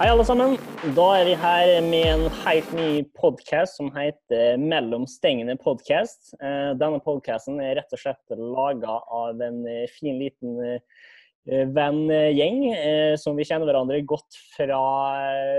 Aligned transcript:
Hei, 0.00 0.06
alle 0.08 0.24
sammen. 0.24 0.54
Da 0.96 1.06
er 1.12 1.26
vi 1.28 1.32
her 1.36 1.70
med 1.84 2.06
en 2.08 2.22
helt 2.40 2.70
ny 2.72 3.02
podkast 3.20 3.76
som 3.76 3.90
heter 3.92 4.56
Mellom 4.56 5.02
stengene 5.04 5.58
podkast. 5.60 6.30
Eh, 6.40 6.70
denne 6.80 7.02
podkasten 7.04 7.58
er 7.60 7.74
rett 7.76 7.92
og 7.92 8.00
slett 8.00 8.32
laga 8.32 8.94
av 9.12 9.42
en 9.44 9.58
eh, 9.68 9.92
fin, 9.92 10.16
liten 10.16 10.56
eh, 10.64 11.66
venngjeng 11.76 12.62
som 13.20 13.36
vi 13.36 13.44
kjenner 13.44 13.68
hverandre 13.68 14.00
godt 14.08 14.40
fra 14.54 14.80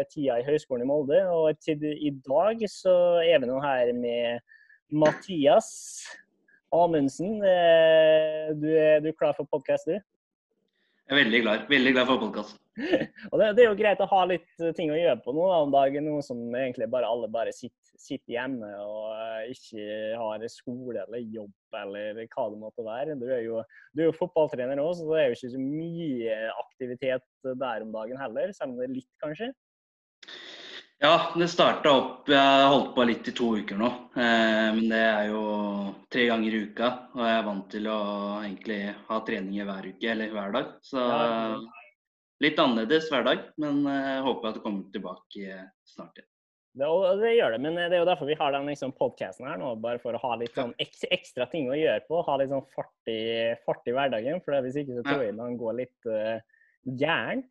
tida 0.09 0.39
i 0.41 0.47
Høgskolen 0.49 0.87
i 0.87 0.89
Molde. 0.89 1.21
Og 1.29 1.61
til 1.61 1.85
i 1.91 2.09
dag 2.25 2.65
så 2.65 2.95
er 3.21 3.43
vi 3.43 3.51
nå 3.51 3.61
her 3.61 3.93
med 3.93 4.41
Mathias 4.89 5.69
Amundsen. 6.73 7.37
Du 7.45 8.71
er, 8.73 9.05
du 9.05 9.11
er 9.13 9.19
klar 9.21 9.37
for 9.37 9.45
podkast, 9.53 9.85
du? 9.85 10.01
Jeg 11.11 11.17
er 11.17 11.25
veldig 11.25 11.39
glad, 11.43 11.63
veldig 11.67 11.91
glad 11.91 12.05
for 12.07 12.21
podkast. 12.21 12.59
og 13.31 13.33
det, 13.35 13.47
det, 13.57 13.63
er 13.65 13.65
jo 13.65 13.75
greit 13.75 13.99
å 13.99 14.05
ha 14.07 14.19
litt 14.29 14.61
ting 14.77 14.93
å 14.93 14.95
gjøre 14.95 15.17
på 15.25 15.33
nå 15.35 15.43
om 15.57 15.73
dagen, 15.73 16.05
noe 16.07 16.21
som 16.23 16.39
egentlig 16.55 16.87
bare 16.93 17.09
alle 17.11 17.27
bare 17.27 17.51
sitter, 17.51 17.97
sitter 17.99 18.37
hjemme 18.37 18.69
og 18.79 19.09
uh, 19.11 19.41
ikke 19.51 19.89
har 20.21 20.45
skole 20.47 21.03
eller 21.03 21.25
jobb 21.35 21.81
eller 21.81 22.21
hva 22.31 22.45
det 22.53 22.61
måtte 22.61 22.87
være. 22.87 23.17
Du 23.19 23.27
er 23.27 23.43
jo, 23.43 23.59
du 23.91 24.05
er 24.05 24.07
jo 24.07 24.15
fotballtrener 24.21 24.79
òg, 24.79 24.93
så 25.01 25.09
det 25.09 25.19
er 25.19 25.27
jo 25.27 25.35
ikke 25.35 25.51
så 25.57 25.65
mye 25.65 26.39
aktivitet 26.63 27.27
der 27.65 27.83
om 27.83 27.91
dagen 27.99 28.23
heller, 28.23 28.55
selv 28.55 28.71
om 28.71 28.79
det 28.79 28.87
er 28.87 28.95
litt, 29.01 29.11
kanskje. 29.19 29.51
Ja, 31.01 31.31
det 31.33 31.47
starta 31.49 31.91
opp 31.97 32.27
Jeg 32.29 32.37
har 32.37 32.67
holdt 32.69 32.91
på 32.93 33.03
litt 33.09 33.25
i 33.25 33.31
to 33.33 33.47
uker 33.57 33.77
nå. 33.79 33.87
Eh, 34.13 34.67
men 34.77 34.83
det 34.91 34.99
er 35.01 35.29
jo 35.31 35.43
tre 36.13 36.27
ganger 36.29 36.53
i 36.53 36.59
uka. 36.67 36.89
Og 37.15 37.23
jeg 37.25 37.37
er 37.39 37.45
vant 37.47 37.69
til 37.73 37.87
å 37.89 38.01
egentlig 38.43 38.81
ha 39.07 39.17
treninger 39.25 39.65
hver 39.65 39.87
uke 39.89 40.11
eller 40.11 40.35
hver 40.35 40.53
dag. 40.53 40.67
Så 40.85 41.05
litt 42.45 42.61
annerledes 42.61 43.09
hver 43.09 43.25
dag. 43.25 43.47
Men 43.63 43.79
jeg 43.89 44.11
eh, 44.11 44.27
håper 44.27 44.51
at 44.51 44.59
det 44.59 44.61
kommer 44.67 44.93
tilbake 44.93 45.57
snart 45.89 46.21
igjen. 46.21 46.27
Det, 46.71 46.89
det, 47.19 47.31
gjør 47.35 47.55
det, 47.55 47.59
men 47.65 47.79
det 47.81 47.87
er 47.89 47.99
jo 47.99 48.07
derfor 48.07 48.29
vi 48.29 48.37
har 48.39 48.53
den 48.55 48.69
liksom, 48.69 48.93
podkasten 48.95 49.49
her 49.49 49.57
nå. 49.59 49.71
Bare 49.81 49.99
for 50.03 50.15
å 50.15 50.21
ha 50.21 50.35
litt 50.39 50.53
sånn 50.55 50.75
ekstra 50.77 51.49
ting 51.49 51.65
å 51.73 51.79
gjøre 51.79 52.05
på. 52.05 52.21
Ha 52.29 52.35
litt 52.43 52.53
sånn 52.53 52.69
fart 52.77 53.09
i, 53.09 53.23
fart 53.65 53.89
i 53.89 53.97
hverdagen. 53.97 54.37
For 54.45 54.61
hvis 54.67 54.77
ikke 54.83 55.01
så 55.01 55.07
tror 55.09 55.25
jeg 55.25 55.33
den 55.41 55.57
går 55.65 55.81
litt 55.81 56.13
uh, 56.13 56.37
gæren. 56.85 57.41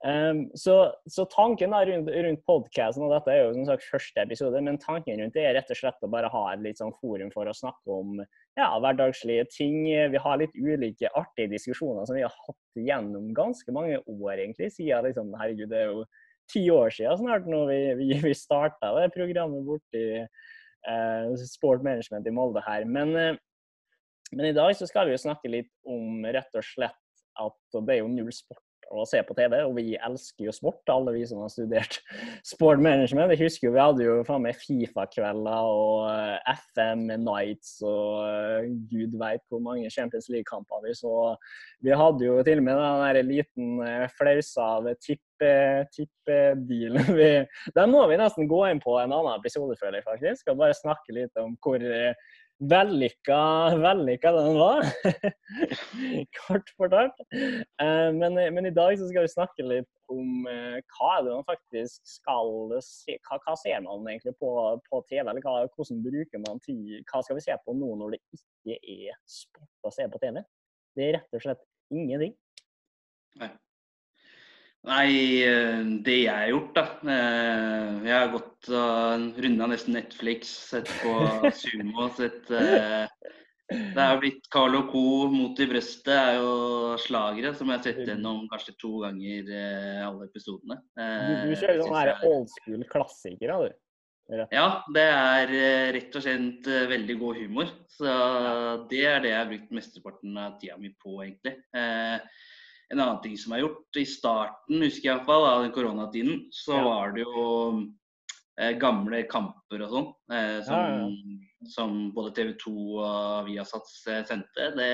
Um, 0.00 0.46
så, 0.56 0.94
så, 1.12 1.26
tanken 1.28 1.74
da 1.74 1.82
rundt, 1.84 2.08
rundt 2.08 2.40
podkasten, 2.48 3.02
og 3.04 3.10
dette 3.12 3.34
er 3.34 3.42
jo 3.42 3.50
som 3.52 3.66
sagt 3.68 3.84
første 3.84 4.22
episode, 4.22 4.62
men 4.64 4.78
tanken 4.80 5.20
rundt 5.20 5.34
det 5.36 5.42
er 5.44 5.52
rett 5.58 5.72
og 5.74 5.76
slett 5.76 6.06
å 6.06 6.08
bare 6.08 6.30
ha 6.32 6.44
et 6.54 6.62
litt 6.64 6.80
sånn 6.80 6.94
forum 7.02 7.28
for 7.34 7.50
å 7.50 7.52
snakke 7.56 7.98
om 7.98 8.14
ja, 8.22 8.70
hverdagslige 8.80 9.44
ting. 9.52 9.82
Vi 9.84 10.22
har 10.24 10.40
litt 10.40 10.56
ulike 10.56 11.10
artige 11.12 11.52
diskusjoner 11.52 12.08
som 12.08 12.16
vi 12.16 12.24
har 12.24 12.32
hatt 12.46 12.80
gjennom 12.80 13.28
ganske 13.36 13.74
mange 13.76 13.98
år, 14.00 14.38
egentlig. 14.38 14.70
Siden 14.72 15.04
liksom, 15.10 15.34
herregud, 15.36 15.68
det 15.68 15.82
er 15.82 15.92
jo 15.92 16.06
ti 16.50 16.64
år 16.72 16.96
siden 16.96 17.20
snart 17.20 17.52
når 17.52 17.68
vi, 17.68 17.78
vi, 18.00 18.10
vi 18.24 18.34
starta 18.34 18.94
det 18.96 19.12
programmet 19.12 19.68
borti 19.68 20.06
uh, 20.24 21.44
Sport 21.44 21.84
Management 21.84 22.24
i 22.24 22.34
Molde 22.40 22.64
her. 22.64 22.88
Men, 22.88 23.12
uh, 23.12 23.84
men 24.32 24.48
i 24.48 24.56
dag 24.56 24.72
så 24.80 24.88
skal 24.88 25.10
vi 25.10 25.18
jo 25.18 25.22
snakke 25.28 25.52
litt 25.52 25.70
om 25.84 26.24
rett 26.24 26.56
og 26.56 26.64
slett 26.72 27.24
at 27.40 27.80
det 27.84 27.98
er 27.98 28.00
jo 28.00 28.10
null 28.16 28.32
sport 28.32 28.64
å 28.90 29.04
se 29.08 29.20
på 29.26 29.34
TV, 29.38 29.56
og 29.64 29.76
vi 29.78 29.94
elsker 29.94 30.48
jo 30.48 30.54
sport, 30.54 30.82
alle 30.90 31.14
vi 31.14 31.22
som 31.28 31.42
har 31.42 31.50
studert 31.52 32.00
sport 32.52 32.82
management. 32.82 33.32
Jeg 33.34 33.44
husker 33.44 33.68
jo 33.68 33.74
vi 33.76 33.82
hadde 33.82 34.06
jo 34.06 34.16
faen 34.26 34.44
meg 34.44 34.58
Fifa-kvelder 34.58 35.70
og 35.70 36.08
eh, 36.10 36.56
FM 36.72 37.06
Nights 37.22 37.76
og 37.86 38.26
eh, 38.26 38.70
gud 38.90 39.14
veit 39.20 39.44
hvor 39.50 39.62
mange 39.64 39.92
Champions 39.92 40.28
League-kamper 40.32 40.82
vi 40.86 40.96
så. 40.98 41.14
Vi 41.84 41.94
hadde 42.02 42.26
jo 42.26 42.40
til 42.46 42.62
og 42.62 42.66
med 42.66 42.80
den 42.80 43.04
der 43.06 43.30
liten 43.30 43.80
eh, 43.86 44.06
flausa 44.18 44.66
av 44.80 44.90
tippebilen. 45.06 47.00
Den 47.76 47.94
må 47.94 48.02
vi 48.10 48.18
nesten 48.20 48.50
gå 48.50 48.60
inn 48.68 48.82
på 48.82 48.98
en 49.00 49.14
annen 49.14 49.38
episode, 49.38 49.78
føler 49.80 50.00
jeg 50.00 50.08
faktisk. 50.08 50.42
Skal 50.42 50.58
bare 50.58 50.76
snakke 50.76 51.16
litt 51.16 51.34
om 51.40 51.54
hvor 51.62 51.80
vellykka, 52.60 53.40
vellykka 53.80 54.32
den 54.36 54.58
var. 54.58 54.84
Kort 56.38 56.72
fortalt. 56.76 57.22
Eh, 57.32 58.10
men, 58.16 58.36
men, 58.54 58.66
i 58.66 58.74
dag 58.74 58.98
så 58.98 59.08
skal 59.08 59.24
vi 59.24 59.32
snakke 59.32 59.66
litt 59.66 59.88
om 60.12 60.46
eh, 60.50 60.76
hva 60.96 61.12
er 61.16 61.24
det 61.26 61.36
man 61.38 61.46
faktisk 61.48 62.12
skal 62.18 62.74
se 62.84 63.16
Hva, 63.24 63.38
hva 63.46 63.56
ser 63.58 63.80
man 63.86 64.08
egentlig 64.10 64.36
på, 64.42 64.52
på 64.90 65.02
TV? 65.08 65.24
Eller 65.24 65.42
hva, 65.44 65.64
hvordan 65.76 66.04
bruker 66.04 66.44
man 66.44 66.60
tid? 66.66 67.00
Hva 67.08 67.22
skal 67.24 67.40
vi 67.40 67.46
se 67.46 67.56
på 67.64 67.76
nå 67.78 67.94
når 68.02 68.16
det 68.16 68.22
ikke 68.36 68.78
er 68.80 69.18
sport 69.30 69.88
å 69.88 69.94
se 69.94 70.08
på 70.10 70.22
TV? 70.22 70.44
Det 70.98 71.08
er 71.08 71.18
rett 71.20 71.36
og 71.38 71.44
slett 71.46 71.66
ingenting. 71.94 72.36
Nei. 73.40 73.52
Nei, 74.88 75.42
eh, 75.44 75.82
det 76.00 76.22
jeg 76.22 76.32
har 76.32 76.48
gjort, 76.48 76.70
da. 76.78 76.84
Eh, 77.12 77.98
jeg 78.06 78.14
har 78.16 78.30
gått 78.32 78.70
og 78.72 79.40
runda 79.44 79.68
nesten 79.68 79.96
Netflix, 79.98 80.52
sett 80.70 80.88
på 81.02 81.12
Sumo, 81.60 82.06
sett 82.16 82.48
eh, 82.56 83.04
Det 83.70 84.00
har 84.00 84.16
blitt 84.22 84.48
Carlo 84.50 84.86
Co. 84.88 85.02
mot 85.30 85.60
i 85.60 85.66
brøstet 85.68 86.14
er 86.14 86.38
jo 86.40 86.96
slagere 86.98 87.52
som 87.54 87.68
jeg 87.68 87.78
har 87.78 87.84
sett 87.86 88.08
gjennom 88.08 88.46
kanskje 88.50 88.74
to 88.80 89.04
ganger 89.04 89.52
alle 90.08 90.26
episodene. 90.26 90.80
Du, 90.96 91.52
du 91.52 91.54
kjører 91.60 91.84
sånn 91.84 91.98
her 92.00 92.24
old 92.26 92.50
school 92.56 92.82
klassikere, 92.90 93.60
du? 93.68 93.78
Ja, 94.54 94.66
det 94.94 95.04
er 95.10 95.52
rett 95.94 96.16
og 96.18 96.24
slett 96.24 96.66
veldig 96.90 97.16
god 97.20 97.38
humor. 97.44 97.70
Så 97.90 98.10
det 98.90 99.04
er 99.06 99.22
det 99.22 99.32
jeg 99.32 99.38
har 99.38 99.52
brukt 99.52 99.76
mesteparten 99.78 100.40
av 100.40 100.56
tida 100.58 100.78
mi 100.80 100.90
på, 100.96 101.20
egentlig 101.22 101.58
en 102.90 103.00
annen 103.00 103.22
ting 103.22 103.38
som 103.38 103.54
er 103.54 103.64
gjort. 103.64 103.98
I 103.98 104.06
starten, 104.08 104.82
husker 104.82 105.06
jeg 105.06 105.14
iallfall, 105.14 105.46
av 105.46 105.64
den 105.64 105.74
koronatiden, 105.74 106.44
så 106.54 106.76
ja. 106.78 106.82
var 106.86 107.14
det 107.14 107.24
jo 107.24 107.46
eh, 108.58 108.74
gamle 108.80 109.22
kamper 109.30 109.86
og 109.86 109.94
sånn. 109.94 110.10
Eh, 110.34 110.58
som, 110.66 110.76
ja, 110.76 111.06
ja. 111.06 111.70
som, 111.76 111.96
både 112.16 112.34
TV 112.38 112.52
2 112.60 112.74
og 112.98 113.48
Viasat 113.48 113.96
eh, 114.10 114.22
sendte. 114.28 114.70
Det 114.76 114.92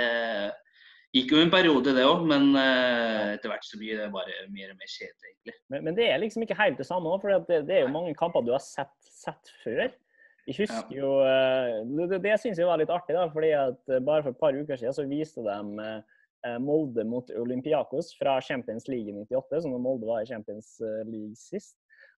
gikk 1.16 1.32
jo 1.32 1.40
en 1.40 1.52
periode, 1.52 1.94
det 1.96 2.04
òg, 2.04 2.26
men 2.28 2.50
eh, 2.60 3.36
etter 3.36 3.52
hvert 3.52 3.64
så 3.64 3.80
blir 3.80 4.02
det 4.02 4.10
bare 4.14 4.42
mer 4.52 4.74
og 4.74 4.80
mer 4.80 4.90
kjedelig, 4.90 5.30
egentlig. 5.32 5.56
Men, 5.72 5.86
men, 5.86 5.94
det 5.96 6.10
er 6.10 6.20
liksom 6.20 6.44
ikke 6.44 6.58
helt 6.60 6.82
det 6.82 6.88
samme 6.88 7.12
òg, 7.12 7.22
for 7.22 7.32
det, 7.48 7.62
det, 7.70 7.78
er 7.78 7.86
jo 7.86 7.94
mange 7.94 8.16
kamper 8.18 8.44
du 8.44 8.52
har 8.52 8.64
sett, 8.64 8.92
sett 9.08 9.54
før. 9.62 9.86
Jeg 10.46 10.60
husker 10.60 10.92
jo 10.94 11.08
eh, 11.26 11.80
Det, 12.06 12.20
det 12.22 12.36
syns 12.38 12.60
jeg 12.60 12.68
var 12.68 12.78
litt 12.78 12.92
artig, 12.92 13.16
da, 13.16 13.24
fordi 13.32 13.54
at 13.56 13.80
bare 14.06 14.22
for 14.22 14.34
et 14.34 14.42
par 14.44 14.54
uker 14.54 14.78
siden 14.78 14.94
så 14.94 15.08
viste 15.08 15.42
de 15.42 15.56
Eh, 15.86 16.15
Molde 16.62 17.04
mot 17.08 17.30
Olympiakos 17.30 18.12
fra 18.18 18.38
Champions 18.44 18.88
League 18.90 19.10
i 19.10 19.16
98, 19.16 19.62
som 19.64 19.76
Molde 19.82 20.08
var 20.08 20.22
i 20.22 20.30
Champions 20.30 20.76
eh, 20.84 21.02
League 21.08 21.36
sist. 21.38 21.76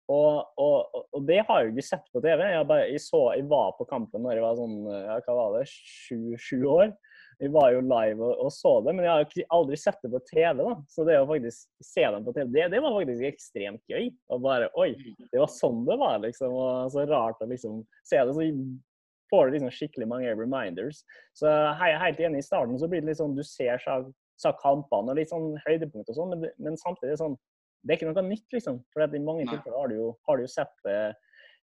Og, 0.08 0.54
og, 0.56 1.02
og, 1.12 1.24
det 1.28 1.42
har 1.44 1.60
jeg 1.60 1.68
jo 1.68 1.74
ikke 1.74 1.84
sett 1.84 2.06
på 2.16 2.22
TV. 2.24 2.40
Jeg, 2.40 2.68
bare, 2.70 2.86
jeg, 2.88 3.04
så, 3.04 3.20
jeg 3.36 3.44
var 3.52 3.74
på 3.76 3.88
kampen 3.90 4.24
når 4.24 4.38
jeg 4.38 4.46
var 4.46 4.60
sånn 4.60 4.78
ja, 4.88 5.18
hva 5.26 5.36
var 5.36 5.58
det, 5.58 5.66
sju, 5.68 6.62
år. 6.72 6.94
Jeg 7.38 7.52
var 7.54 7.74
jo 7.76 7.82
live 7.86 8.24
og, 8.24 8.46
og, 8.48 8.54
så 8.56 8.72
det, 8.82 8.96
men 8.98 9.06
jeg 9.06 9.12
har 9.14 9.52
aldri 9.54 9.78
sett 9.78 10.00
det 10.02 10.10
på 10.14 10.22
TV. 10.32 10.64
da. 10.64 10.78
Så 10.90 11.04
det 11.06 11.20
å 11.20 11.28
faktisk 11.30 11.68
se 11.86 12.06
dem 12.16 12.24
på 12.26 12.34
TV, 12.34 12.48
det, 12.56 12.70
det 12.74 12.82
var 12.82 12.96
faktisk 12.96 13.28
ekstremt 13.28 13.84
gøy. 13.92 14.08
Og 14.32 14.42
bare 14.48 14.72
Oi, 14.80 14.94
det 15.28 15.44
var 15.44 15.52
sånn 15.52 15.84
det 15.90 16.00
var, 16.00 16.22
liksom. 16.24 16.56
Og 16.56 16.96
så 16.96 17.04
rart 17.10 17.44
å 17.44 17.50
liksom 17.52 17.84
se 18.08 18.24
det. 18.24 18.38
Så 18.38 18.48
får 19.32 19.48
du 19.48 19.58
liksom 19.58 19.74
skikkelig 19.74 20.08
mange 20.10 20.34
reminders. 20.36 21.04
Så 21.38 21.50
jeg 21.50 21.94
er 21.94 22.02
helt 22.04 22.24
enig. 22.24 22.44
I 22.44 22.48
starten 22.48 22.80
så 22.80 22.90
blir 22.90 23.04
det 23.04 23.12
litt 23.12 23.22
sånn 23.22 23.36
du 23.38 23.44
ser 23.46 23.82
så 23.82 24.54
kampene 24.62 25.14
og 25.14 25.20
litt 25.20 25.32
sånn 25.34 25.56
høydepunkt 25.66 26.12
og 26.12 26.18
sånn, 26.18 26.34
men, 26.36 26.50
men, 26.62 26.80
samtidig 26.80 27.18
sånn 27.22 27.38
Det 27.82 27.94
er 27.94 28.00
ikke 28.00 28.10
noe 28.10 28.26
nytt, 28.26 28.48
liksom. 28.52 28.82
For 28.92 29.06
i 29.06 29.24
mange 29.24 29.46
tilfeller 29.48 29.78
har 29.78 29.92
du 29.92 29.96
jo, 29.96 30.08
har 30.28 30.38
du 30.38 30.44
jo 30.44 30.50
sett, 30.52 30.74
det, 30.84 30.98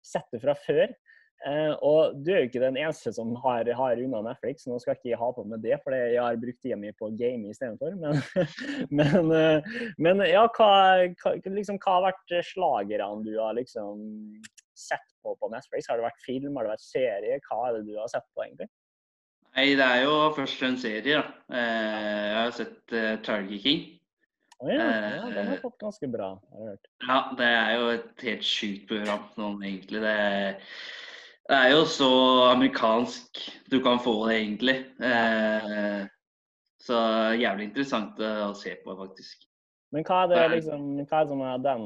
sett, 0.06 0.28
det, 0.32 0.40
fra 0.40 0.54
før. 0.56 0.94
Eh, 1.44 1.72
og 1.84 2.14
du 2.24 2.30
er 2.32 2.38
jo 2.38 2.48
ikke 2.48 2.62
den 2.62 2.78
eneste 2.80 3.12
som 3.12 3.34
har, 3.42 3.68
har 3.76 4.00
unna 4.00 4.22
Netflix, 4.24 4.64
nå 4.70 4.78
skal 4.80 4.96
ikke 4.96 5.10
jeg 5.10 5.20
ha 5.20 5.28
på 5.36 5.44
med 5.50 5.60
det, 5.66 5.74
for 5.84 5.92
jeg 5.92 6.16
har 6.16 6.38
brukt 6.40 6.62
tida 6.64 6.78
mi 6.80 6.94
på 6.96 7.10
game 7.18 7.50
istedenfor. 7.50 7.98
Men, 8.00 8.22
men, 9.00 9.32
eh, 9.36 9.74
men 10.00 10.24
ja, 10.30 10.46
hva, 10.56 10.70
hva, 11.20 11.34
liksom, 11.58 11.82
hva 11.82 11.98
har 11.98 12.06
vært 12.06 12.36
slagerne 12.54 13.26
du 13.26 13.34
har 13.36 13.58
liksom 13.58 14.06
sett 14.84 15.10
på 15.24 15.34
på 15.40 15.50
Netflix? 15.52 15.88
Har 15.90 16.00
det 16.00 16.06
vært 16.06 16.24
film, 16.24 16.56
har 16.56 16.66
det 16.66 16.74
vært 16.76 16.86
serie? 16.86 17.38
Hva 17.48 17.60
er 17.68 17.78
det 17.78 17.86
du 17.88 17.94
har 17.98 18.10
sett 18.12 18.26
på, 18.32 18.44
egentlig? 18.46 18.68
Nei, 19.54 19.68
det 19.78 19.86
er 19.86 20.00
jo 20.02 20.14
først 20.34 20.62
en 20.66 20.78
serie, 20.82 21.20
da. 21.20 21.20
Eh, 21.54 22.24
jeg 22.26 22.38
har 22.40 22.54
sett 22.56 22.94
uh, 22.96 23.12
Target 23.22 23.62
King. 23.62 23.84
Oh, 24.58 24.70
ja, 24.70 24.86
ja, 24.86 25.28
den 25.30 25.50
har 25.52 25.60
fått 25.62 25.78
ganske 25.82 26.08
bra, 26.10 26.32
har 26.50 26.64
jeg 26.64 26.72
hørt. 26.72 26.90
Ja, 27.04 27.18
det 27.38 27.50
er 27.50 27.70
jo 27.74 27.86
et 27.92 28.24
helt 28.26 28.46
sjukt 28.48 28.88
program 28.90 29.24
sånn 29.36 29.62
egentlig. 29.62 30.02
Det 30.02 30.14
er, 30.24 30.74
det 31.50 31.60
er, 31.60 31.70
jo 31.74 31.84
så 31.90 32.10
amerikansk 32.48 33.44
du 33.70 33.78
kan 33.84 34.02
få 34.02 34.16
det, 34.26 34.40
egentlig. 34.40 34.76
Eh, 35.04 36.02
så 36.82 37.00
jævlig 37.38 37.70
interessant 37.70 38.18
å 38.18 38.52
se 38.58 38.74
på, 38.82 38.98
faktisk. 38.98 39.46
Men 39.94 40.06
hva 40.08 40.24
er 40.24 40.32
det, 40.32 40.44
liksom, 40.56 40.86
hva 41.04 41.20
er 41.20 41.28
det 41.28 41.30
som 41.30 41.44
er 41.46 41.66
den 41.68 41.84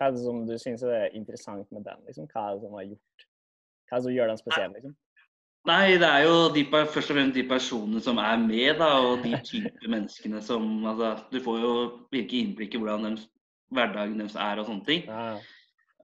hva 0.00 0.08
er 0.08 0.16
det 0.16 0.22
som 0.24 0.38
du 0.48 0.54
syns 0.56 0.82
er 0.88 1.10
interessant 1.12 1.68
med 1.76 1.84
den? 1.84 1.98
Liksom? 2.08 2.24
Hva 2.32 2.46
er 2.48 2.54
det 2.56 2.64
som 2.64 2.76
har 2.78 2.86
gjort 2.88 3.24
Hva 3.84 3.96
er 3.96 3.98
det 3.98 4.04
som 4.06 4.14
gjør 4.14 4.30
den 4.30 4.38
spesiell? 4.40 4.70
Liksom? 4.78 4.94
Nei, 5.68 5.98
det 6.00 6.08
er 6.08 6.22
jo 6.24 6.36
de, 6.54 6.62
først 6.72 7.10
og 7.12 7.18
fremst 7.18 7.36
de 7.36 7.44
personene 7.44 8.00
som 8.00 8.16
er 8.22 8.38
med, 8.40 8.78
da, 8.80 8.88
og 9.04 9.20
de 9.26 9.34
type 9.50 9.90
menneskene 9.92 10.40
som 10.40 10.70
altså, 10.88 11.12
Du 11.28 11.36
får 11.44 11.60
jo 11.60 11.72
virke 12.16 12.38
innblikk 12.40 12.78
i 12.78 12.80
hvordan 12.80 13.10
deres, 13.10 13.26
hverdagen 13.76 14.16
deres 14.22 14.38
er 14.40 14.62
og 14.62 14.70
sånne 14.70 14.88
ting. 14.88 15.04
Ja. 15.04 15.36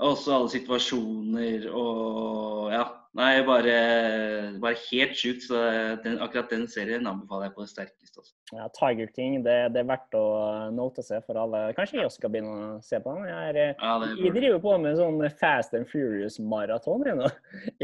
Også 0.04 0.34
alle 0.36 0.52
situasjoner 0.52 1.68
og 1.72 2.72
ja. 2.74 2.84
Nei, 3.16 3.38
bare, 3.48 3.76
bare 4.60 4.76
helt 4.90 5.14
sjukt. 5.16 5.46
Så 5.46 5.56
den, 6.04 6.18
akkurat 6.20 6.50
den 6.52 6.66
serien 6.68 7.06
anbefaler 7.08 7.46
jeg 7.46 7.54
på 7.54 7.64
det 7.64 7.70
sterkeste. 7.70 8.20
Også. 8.20 8.34
Ja, 8.52 8.66
Tiger 8.76 9.08
King, 9.16 9.38
det, 9.46 9.54
det, 9.72 9.80
er 9.80 9.88
verdt 9.88 10.16
å 10.18 10.24
note 10.76 11.04
seg 11.04 11.24
for 11.24 11.40
alle. 11.40 11.62
Kanskje 11.78 12.02
jeg 12.02 12.10
også 12.10 12.20
skal 12.20 12.34
begynne 12.34 12.56
å 12.74 12.82
se 12.84 13.00
på 13.00 13.14
den. 13.16 13.24
Jeg, 13.30 13.54
er, 13.54 13.60
Ja, 13.72 13.94
det 14.02 14.10
jeg 14.20 14.34
driver 14.36 14.60
på 14.66 14.74
med 14.84 15.00
sånn 15.00 15.24
Fast 15.40 15.76
and 15.78 15.88
Furious-maraton 15.88 17.06
nå. 17.22 17.30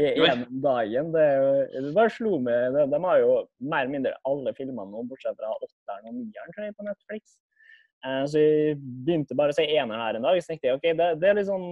En 0.05 0.45
dagen. 0.67 1.09
Det, 1.17 1.25
det 1.73 1.95
bare 1.97 2.13
slo 2.13 2.37
meg 2.43 2.77
de, 2.77 2.85
de 2.93 3.01
har 3.07 3.23
jo 3.23 3.31
mer 3.57 3.87
eller 3.87 3.95
mindre 3.95 4.13
alle 4.29 4.53
filmene 4.59 4.85
nå, 4.91 5.01
bortsett 5.09 5.39
fra 5.39 5.49
åtteren 5.57 6.11
og 6.11 6.21
nieren 6.21 6.53
tror 6.53 6.69
jeg, 6.69 6.77
på 6.77 6.85
Netflix. 6.91 7.39
Eh, 8.03 8.23
Så 8.27 8.41
jeg 8.41 8.79
begynte 9.05 9.37
bare 9.37 9.53
å 9.53 9.55
se 9.55 9.63
ener 9.63 10.01
her 10.01 10.17
en 10.17 10.25
dag. 10.27 10.39
Så 10.41 10.51
tenkte 10.51 10.69
jeg 10.69 10.79
ok, 10.79 10.89
det, 10.99 11.07
det 11.21 11.29
er 11.29 11.37
litt 11.39 11.49
sånn 11.49 11.69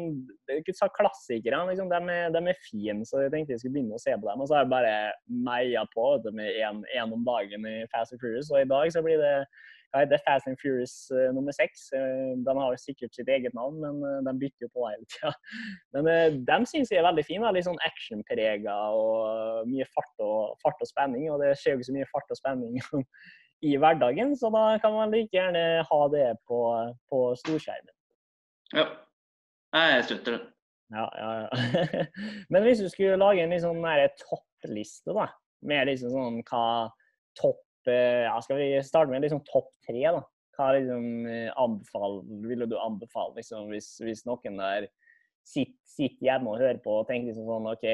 ikke 0.55 0.75
så 0.77 0.87
klassikere. 0.95 1.59
Liksom, 1.71 1.91
de, 1.91 1.99
er, 2.15 2.31
de 2.35 2.43
er 2.53 2.63
fine, 2.69 3.03
så 3.07 3.25
jeg 3.25 3.33
tenkte 3.35 3.55
jeg 3.55 3.63
skulle 3.63 3.79
begynne 3.79 3.99
å 3.99 4.03
se 4.03 4.15
på 4.15 4.29
dem. 4.29 4.39
Og 4.39 4.47
så 4.47 4.57
har 4.57 4.65
jeg 4.65 4.73
bare 4.73 4.95
meia 5.49 5.83
på 5.91 6.07
det 6.23 6.33
med 6.37 6.55
én 6.61 7.11
om 7.11 7.27
dagen 7.27 7.67
i 7.67 7.77
Fast 7.91 8.15
and 8.15 8.23
Furious. 8.23 8.51
Og 8.53 8.63
i 8.63 8.71
dag 8.71 8.95
så 8.95 9.03
blir 9.05 9.19
det 9.21 9.35
hva 9.91 10.05
heter 10.05 10.21
Fast 10.23 10.47
and 10.47 10.55
Furious 10.61 10.93
uh, 11.11 11.33
nummer 11.35 11.51
seks. 11.51 11.89
Eh, 11.97 12.31
de 12.39 12.53
har 12.55 12.77
sikkert 12.79 13.11
sitt 13.17 13.27
eget 13.27 13.51
navn, 13.57 13.81
men 13.83 13.99
uh, 13.99 14.21
de 14.23 14.33
bytter 14.39 14.69
jo 14.69 14.71
på 14.71 14.87
hele 14.87 15.03
tida. 15.11 15.33
Men 15.97 16.07
de 16.47 16.59
syns 16.71 16.93
jeg 16.93 17.01
er 17.01 17.07
veldig 17.09 17.25
fine. 17.27 17.51
Litt 17.51 17.67
sånn 17.67 17.81
actionprega 17.83 18.77
og 18.95 19.67
mye 19.67 19.87
fart 19.91 20.23
og, 20.23 20.55
fart 20.63 20.79
og 20.79 20.87
spenning. 20.87 21.27
Og 21.33 21.43
det 21.43 21.57
skjer 21.59 21.75
jo 21.75 21.81
ikke 21.81 21.89
så 21.89 21.97
mye 21.97 22.11
fart 22.13 22.31
og 22.31 22.39
spenning 22.39 22.79
i 23.61 23.75
hverdagen, 23.77 24.33
så 24.37 24.49
da 24.53 24.65
kan 24.81 24.95
man 24.95 25.13
like 25.13 25.33
gjerne 25.35 25.83
ha 25.87 26.01
det 26.13 26.27
på, 26.49 26.61
på 27.11 27.21
storskjermen. 27.41 27.93
Ja. 28.73 28.87
Jeg 29.71 30.03
støtter 30.07 30.35
det. 30.35 30.41
Ja, 30.91 31.05
ja, 31.15 31.29
ja. 31.41 32.05
Men 32.51 32.65
hvis 32.65 32.81
du 32.83 32.89
skulle 32.91 33.19
lage 33.19 33.43
en 33.45 33.55
sånn 33.63 33.85
toppliste, 34.19 35.13
da, 35.15 35.29
med 35.63 35.87
liksom 35.87 36.11
sånn 36.11 36.39
hva 36.49 36.65
topp 37.39 37.89
eh, 37.89 38.27
Ja, 38.27 38.35
skal 38.43 38.59
vi 38.59 38.69
starte 38.83 39.13
med 39.13 39.23
liksom 39.23 39.43
topp 39.47 39.71
tre, 39.87 40.01
da? 40.03 40.23
Hva 40.57 40.71
liksom 40.75 41.29
eh, 41.31 41.51
anbefal, 41.55 42.19
ville 42.43 42.67
du 42.67 42.75
anbefale 42.81 43.39
liksom, 43.39 43.69
hvis, 43.71 43.93
hvis 44.03 44.25
noen 44.27 44.59
der 44.59 44.89
sitter, 45.47 45.77
sitter 45.87 46.27
hjemme 46.27 46.51
og 46.51 46.59
hører 46.61 46.81
på 46.83 46.99
og 46.99 47.07
tenker 47.07 47.31
liksom 47.31 47.47
sånn 47.47 47.71
OK, 47.71 47.87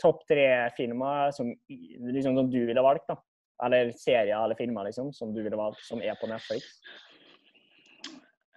topp 0.00 0.24
tre 0.28 0.48
filmer 0.78 1.30
som, 1.36 1.52
liksom, 1.68 2.40
som 2.40 2.50
du 2.50 2.62
ville 2.64 2.84
valgt, 2.84 3.06
da? 3.12 3.20
Eller 3.62 3.92
serier 3.94 4.34
eller 4.34 4.58
filmer 4.58 4.88
liksom, 4.88 5.12
som 5.14 5.34
du 5.34 5.42
ville 5.42 5.56
valgt, 5.56 5.84
som 5.86 6.02
er 6.02 6.16
på 6.18 6.26
Netflix? 6.26 6.64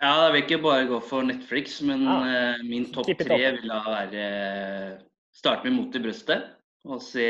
Ja, 0.02 0.28
jeg 0.28 0.34
vil 0.34 0.44
ikke 0.44 0.62
bare 0.62 0.88
gå 0.90 1.00
for 1.02 1.26
Netflix, 1.26 1.80
men 1.82 2.04
Ja. 2.06 2.18
uh, 2.58 2.64
min 2.66 2.86
topp 2.94 3.10
tre 3.18 3.38
vil 3.56 3.70
da 3.70 3.80
være 3.86 4.26
eh, 4.26 5.00
Starte 5.34 5.70
med 5.70 5.74
Mot 5.78 5.96
i 5.96 6.02
brøstet 6.02 6.54
og 6.86 7.02
se, 7.02 7.26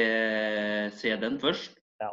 se 0.95 1.15
den 1.19 1.39
først. 1.39 1.75
Ja. 2.01 2.11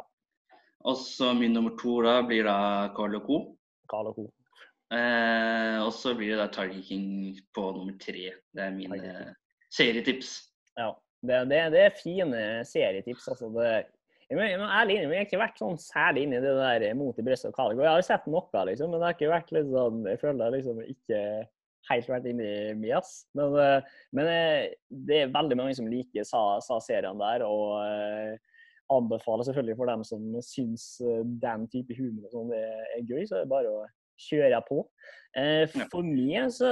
Og 0.83 0.97
så 0.97 1.33
min 1.35 1.53
nummer 1.53 1.75
to 1.79 2.01
da 2.03 2.21
blir 2.23 2.43
da 2.47 2.89
Carl 2.95 3.19
Co. 3.23 3.57
Carl 3.91 4.11
Co. 4.15 4.29
Eh, 4.95 5.77
og 5.83 5.91
så 5.93 6.13
blir 6.15 6.35
det 6.35 6.39
da 6.39 6.47
Tiger 6.51 6.81
King 6.87 7.35
på 7.55 7.71
nummer 7.75 7.95
tre. 8.01 8.31
Det 8.55 8.63
er 8.63 8.71
mine 8.75 9.35
serietips. 9.71 10.37
Ja, 10.77 10.91
det, 11.21 11.43
det, 11.49 11.61
det 11.75 11.83
er 11.85 11.99
fine 12.03 12.41
serietips. 12.65 13.27
altså 13.27 13.49
det 13.55 13.85
jeg 14.29 14.39
men, 14.39 14.47
jeg 14.49 14.61
ærlig 14.79 14.95
jeg 14.97 15.09
har 15.11 15.27
ikke 15.27 15.41
vært 15.41 15.59
sånn 15.61 15.75
særlig 15.81 16.23
inne 16.25 16.39
i 16.39 16.45
det 16.45 16.53
der 16.57 16.97
mot 16.97 17.19
i 17.19 17.25
brystet 17.25 17.51
og 17.51 17.59
Calico. 17.59 17.83
Jeg 17.83 17.91
har 17.91 18.01
jo 18.01 18.07
sett 18.07 18.25
noe, 18.31 18.63
liksom, 18.71 18.89
men 18.89 19.01
det 19.01 19.07
har 19.07 19.17
ikke 19.17 19.33
vært 19.33 19.53
litt 19.53 19.69
sånn, 19.69 19.99
jeg 20.09 20.21
føler 20.23 20.55
liksom 20.55 20.81
ikke 20.85 21.19
helt 21.91 22.09
vært 22.09 22.29
inne 22.31 22.47
i 22.49 22.73
Mias. 22.79 23.13
Men, 23.37 23.59
eh, 23.61 23.93
men 24.17 24.31
eh, 24.31 24.73
det 24.89 25.21
er 25.21 25.35
veldig 25.35 25.59
mange 25.59 25.77
som 25.77 25.89
liker 25.89 26.25
sa, 26.27 26.43
sa 26.65 26.79
serien 26.81 27.21
der, 27.21 27.45
og 27.45 27.77
eh, 27.83 28.55
anbefaler 28.93 29.45
selvfølgelig 29.47 29.77
for 29.79 29.91
dem 29.91 30.07
som 30.07 30.25
syns 30.45 30.87
eh, 31.05 31.21
den 31.45 31.69
type 31.73 31.97
humor 31.97 32.25
og 32.27 32.33
sånn 32.33 32.57
er, 32.57 33.05
gøy, 33.05 33.23
så 33.25 33.39
er 33.39 33.45
det 33.45 33.53
bare 33.53 33.71
å 33.71 33.85
kjøre 34.25 34.61
på. 34.67 34.81
Eh, 35.35 35.65
for 35.91 36.05
meg 36.05 36.51
så, 36.55 36.69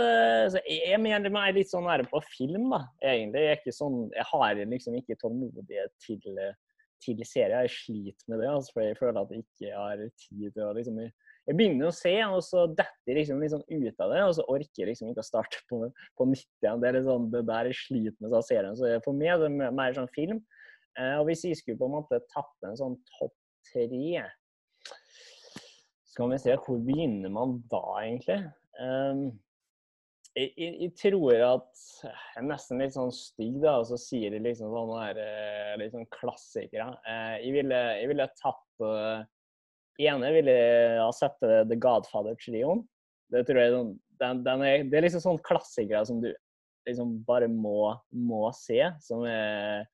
så 0.54 0.62
jeg 0.70 1.00
mener 1.04 1.34
meg 1.34 1.58
litt 1.58 1.72
sånn 1.72 1.90
her 1.90 2.06
på 2.10 2.22
film, 2.32 2.70
da, 2.74 2.84
egentlig. 3.04 3.44
Jeg, 3.44 3.56
er 3.58 3.62
ikke 3.62 3.76
sånn, 3.76 3.98
jeg 4.16 4.30
har 4.30 4.62
liksom 4.62 5.00
ikke 5.00 5.20
tålmodighet 5.22 5.98
til, 6.06 6.22
eh, 6.40 6.56
til 7.06 7.28
serier. 7.28 7.66
Jeg 7.66 7.74
sliter 7.76 8.32
med 8.32 8.42
det, 8.42 8.50
altså, 8.52 8.74
for 8.76 8.86
jeg 8.86 8.98
føler 9.00 9.20
at 9.22 9.34
jeg 9.34 9.46
ikke 9.46 9.76
har 9.76 10.04
tid 10.26 10.48
til 10.56 10.66
å 10.66 10.74
liksom 10.78 11.00
Jeg 11.04 11.58
begynner 11.60 11.90
å 11.90 11.96
se, 11.96 12.14
og 12.24 12.40
så 12.46 12.62
detter 12.72 13.18
liksom 13.20 13.42
sånn 13.52 13.66
ut 13.68 14.04
av 14.04 14.14
det, 14.14 14.20
og 14.24 14.36
så 14.38 14.46
orker 14.48 14.80
jeg 14.80 14.94
liksom 14.94 15.10
ikke 15.12 15.26
å 15.26 15.28
starte 15.28 15.60
på, 15.68 15.82
på 16.16 16.28
nytt 16.30 16.64
igjen. 16.64 16.80
Det 16.80 16.92
er 16.94 17.00
sånn, 17.04 17.26
det 17.34 17.42
der 17.50 17.68
jeg 17.68 17.80
sliter 17.82 18.24
med 18.24 18.38
av 18.40 18.46
serien. 18.48 18.78
Så 18.80 18.94
for 19.04 19.18
meg 19.18 19.34
er 19.34 19.44
det 19.44 19.52
mer- 19.52 19.98
sånn 19.98 20.08
film. 20.16 20.40
Eh, 20.96 21.18
og 21.18 21.28
hvis 21.28 21.44
jeg 21.44 21.60
skulle 21.60 21.82
på 21.82 21.90
en 21.90 21.98
måte 21.98 22.22
tatt 22.32 22.70
en 22.70 22.80
sånn 22.80 22.96
topp 23.18 23.36
tre 23.74 24.24
skal 26.14 26.30
vi 26.30 26.38
se, 26.38 26.54
hvor 26.62 26.78
begynner 26.86 27.32
man 27.34 27.58
da, 27.72 27.82
egentlig? 28.04 28.38
Um, 28.78 29.24
jeg, 30.34 30.50
jeg, 30.58 30.72
jeg 30.82 30.94
tror 30.98 31.44
at 31.46 31.84
Jeg 32.04 32.42
er 32.42 32.48
nesten 32.48 32.82
litt 32.82 32.96
sånn 32.96 33.12
stygg, 33.14 33.60
da, 33.64 33.78
og 33.82 33.88
så 33.90 34.00
sier 34.02 34.34
de 34.34 34.42
liksom 34.44 34.74
sånne 34.74 35.00
her, 35.04 35.22
eh, 35.22 35.74
litt 35.82 35.94
sånn 35.94 36.10
klassikere. 36.14 36.90
Eh, 37.10 37.36
jeg, 37.46 37.54
ville, 37.60 37.82
jeg 38.00 38.12
ville 38.12 38.30
tatt 38.40 38.86
uh, 38.86 39.24
ene 40.02 40.32
ville 40.34 40.56
ha 41.00 41.10
sett 41.16 41.38
eh, 41.46 41.62
The 41.70 41.78
Godfather-trioen. 41.82 42.84
Det 43.34 43.46
tror 43.48 43.62
jeg 43.62 43.76
den, 44.22 44.44
den 44.46 44.66
er, 44.66 44.86
Det 44.90 45.00
er 45.00 45.08
liksom 45.08 45.24
sånn 45.24 45.42
klassikere 45.46 46.04
som 46.10 46.22
du 46.24 46.32
liksom 46.88 47.20
bare 47.28 47.48
må, 47.48 47.94
må 48.12 48.48
se. 48.58 48.82
Som 49.06 49.24
er 49.30 49.86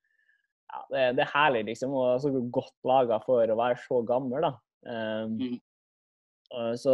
ja, 0.70 0.84
det, 0.94 1.04
det 1.18 1.26
er 1.26 1.34
herlig, 1.34 1.66
liksom. 1.72 1.94
Og 1.98 2.22
så 2.24 2.32
godt 2.54 2.76
laga 2.88 3.20
for 3.26 3.44
å 3.44 3.60
være 3.60 3.80
så 3.84 4.04
gammel, 4.08 4.48
da. 4.48 4.56
Um, 4.88 5.60
Mm. 6.50 6.78
Så 6.82 6.94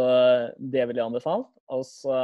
det 0.58 0.82
vil 0.88 0.98
jeg 0.98 1.06
anbefale. 1.06 1.46
Og 1.72 1.84
så 1.88 2.16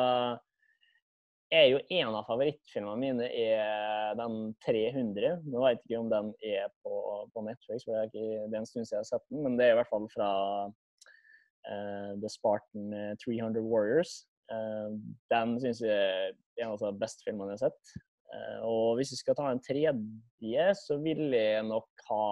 er 1.52 1.69
jo 1.69 1.81
en 1.99 2.16
av 2.16 2.26
favorittfilmene 2.28 3.00
mine 3.00 3.28
er 3.28 4.14
den 4.19 4.52
300. 4.64 5.43
Nå 5.46 5.64
vet 5.64 5.82
jeg 5.82 5.93
ikke 5.93 6.00
om 6.00 6.12
den 6.12 6.31
er 6.49 6.70
på, 6.84 6.94
på 7.34 7.44
Netflix, 7.46 7.84
for 7.84 7.94
det 7.94 8.00
er, 8.00 8.10
ikke, 8.10 8.46
det 8.49 8.56
er 8.56 8.62
en 8.62 8.70
stund 8.70 8.88
siden 8.88 8.99
jeg 8.99 9.04
har 9.04 9.10
sett 9.10 9.26
den. 9.28 9.43
Men 9.44 9.58
det 9.58 9.66
er 9.66 9.75
i 9.75 9.78
hvert 9.81 9.93
fall 9.93 10.08
fra 10.12 10.31
uh, 10.69 12.12
The 12.22 12.32
Spartan 12.32 12.96
eh, 12.96 13.12
300 13.24 13.65
Warriors. 13.67 14.22
Uh, 14.53 14.96
den 15.32 15.55
syns 15.62 15.84
jeg 15.84 15.93
er 15.93 16.65
en 16.65 16.74
av 16.74 16.82
de 16.82 16.96
beste 17.00 17.24
filmene 17.26 17.55
jeg 17.55 17.60
har 17.60 17.70
sett. 17.70 17.94
Uh, 18.32 18.58
og 18.67 18.84
hvis 18.98 19.12
jeg 19.12 19.22
skal 19.22 19.38
ta 19.38 19.53
en 19.53 19.62
tredje, 19.62 20.69
så 20.81 20.98
vil 21.05 21.29
jeg 21.36 21.65
nok 21.69 22.06
ha 22.08 22.26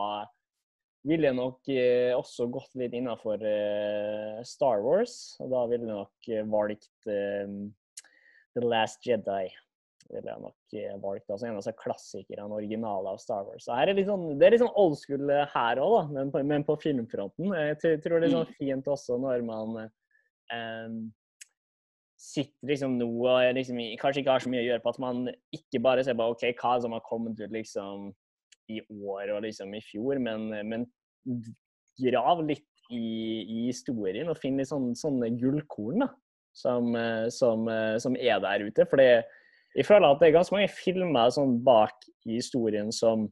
ville 1.09 1.30
jeg 1.30 1.37
nok 1.37 1.68
eh, 1.73 2.12
også 2.12 2.49
gått 2.52 2.75
litt 2.76 2.94
innafor 2.97 3.40
eh, 3.47 4.40
Star 4.44 4.83
Wars. 4.85 5.37
Og 5.40 5.52
da 5.52 5.64
ville 5.71 5.87
jeg 5.88 5.97
nok 5.97 6.28
eh, 6.28 6.49
valgt 6.52 7.09
eh, 7.09 7.54
The 8.57 8.64
Last 8.66 9.04
Jedi. 9.07 9.49
Det 10.11 10.25
jeg 10.26 10.42
nok 10.42 10.75
eh, 10.75 10.97
valgt. 10.99 11.28
Altså 11.30 11.47
en 11.47 11.54
av 11.54 11.61
disse 11.61 11.76
klassikerne, 11.78 12.49
originale 12.50 13.12
av 13.12 13.21
Star 13.23 13.45
Wars. 13.47 13.62
Så 13.66 13.76
her 13.78 13.92
er 13.92 13.95
litt 13.95 14.09
sånn, 14.09 14.25
det 14.40 14.49
er 14.49 14.57
litt 14.57 14.64
sånn 14.64 14.75
old 14.80 14.97
school 14.99 15.30
eh, 15.30 15.47
her 15.52 15.78
òg, 15.85 16.11
men 16.16 16.33
men 16.49 16.66
på 16.66 16.75
filmfronten. 16.83 17.52
Jeg 17.54 17.78
tror- 17.83 18.00
tror 18.02 18.21
det 18.21 18.30
er 18.30 18.37
sånn 18.40 18.54
fint 18.57 18.90
også 18.90 19.21
når 19.23 19.45
man 19.47 19.76
um, 20.50 20.97
sitter 22.21 22.73
liksom 22.73 22.99
nå 22.99 23.07
og 23.23 23.54
liksom, 23.57 23.78
kanskje 24.00 24.25
ikke 24.25 24.35
har 24.35 24.42
så 24.45 24.50
mye 24.52 24.64
å 24.64 24.69
gjøre 24.73 24.83
på 24.85 24.92
at 24.92 24.99
man 25.00 25.23
ikke 25.57 25.80
bare 25.87 26.04
ser 26.04 26.19
på 26.19 26.26
OK, 26.35 26.42
hva 26.59 26.75
som 26.83 26.97
har 26.97 27.07
kommet 27.07 27.38
ut 27.40 27.54
liksom 27.54 28.11
i 28.71 28.80
år 28.90 29.37
og 29.37 29.45
liksom 29.47 29.73
i 29.75 29.80
fjor, 29.83 30.19
men, 30.23 30.50
men 30.69 30.88
grav 32.02 32.42
litt 32.47 32.66
i, 32.90 33.47
i 33.47 33.59
historien 33.69 34.28
og 34.30 34.38
finn 34.42 34.59
litt 34.59 34.69
sånne, 34.71 34.97
sånne 34.99 35.30
gullkorn 35.38 36.04
da, 36.04 36.11
som, 36.57 36.95
eh, 36.97 37.28
som, 37.35 37.69
eh, 37.69 37.99
som 37.99 38.16
er 38.16 38.40
der 38.42 38.66
ute. 38.66 38.87
For 38.90 39.00
jeg 39.00 39.87
føler 39.87 40.11
at 40.11 40.21
det 40.21 40.30
er 40.30 40.38
ganske 40.38 40.57
mange 40.57 40.73
filmer 40.73 41.30
sånn 41.35 41.61
bak 41.64 42.09
i 42.26 42.38
historien 42.38 42.90
som 42.92 43.28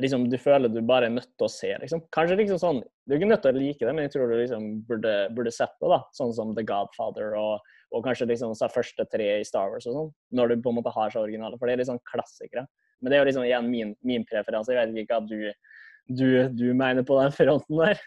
liksom, 0.00 0.28
du 0.30 0.38
føler 0.40 0.72
du 0.72 0.80
bare 0.86 1.08
er 1.08 1.14
nødt 1.14 1.30
til 1.36 1.46
å 1.46 1.52
se. 1.52 1.72
Liksom. 1.82 2.04
Kanskje 2.14 2.38
liksom 2.40 2.60
sånn, 2.60 2.82
Du 3.04 3.14
er 3.14 3.18
ikke 3.18 3.32
nødt 3.32 3.42
til 3.42 3.50
å 3.50 3.58
like 3.58 3.82
det, 3.82 3.92
men 3.92 4.04
jeg 4.06 4.12
tror 4.14 4.30
du 4.30 4.36
liksom 4.38 4.66
burde, 4.86 5.12
burde 5.34 5.50
sett 5.52 5.72
det. 5.82 5.88
da, 5.90 5.98
Sånn 6.14 6.32
som 6.36 6.54
The 6.54 6.62
Godfather 6.62 7.34
og, 7.34 7.72
og 7.90 8.04
kanskje 8.06 8.28
liksom 8.30 8.54
så 8.54 8.68
første 8.70 9.04
tre 9.10 9.40
i 9.40 9.44
Star 9.44 9.72
Wars 9.72 9.88
og 9.90 9.96
sånn. 9.96 10.12
Når 10.38 10.52
du 10.52 10.62
på 10.62 10.70
en 10.70 10.78
måte 10.78 10.94
har 10.94 11.10
så 11.10 11.24
originale. 11.24 11.58
For 11.58 11.66
det 11.66 11.74
er 11.74 11.82
litt 11.82 11.90
sånn 11.90 12.00
klassikere. 12.08 12.64
Men 13.02 13.10
det 13.10 13.18
er 13.18 13.24
jo 13.24 13.28
liksom 13.32 13.46
igjen 13.48 13.70
min, 13.72 13.92
min 14.06 14.24
preferanse. 14.28 14.70
Jeg 14.70 14.92
vet 14.92 15.02
ikke 15.02 15.18
hva 15.18 15.26
du, 15.26 15.74
du, 16.14 16.28
du 16.54 16.66
mener 16.78 17.02
på 17.06 17.18
den 17.18 17.34
fronten 17.34 17.82
der. 17.82 18.06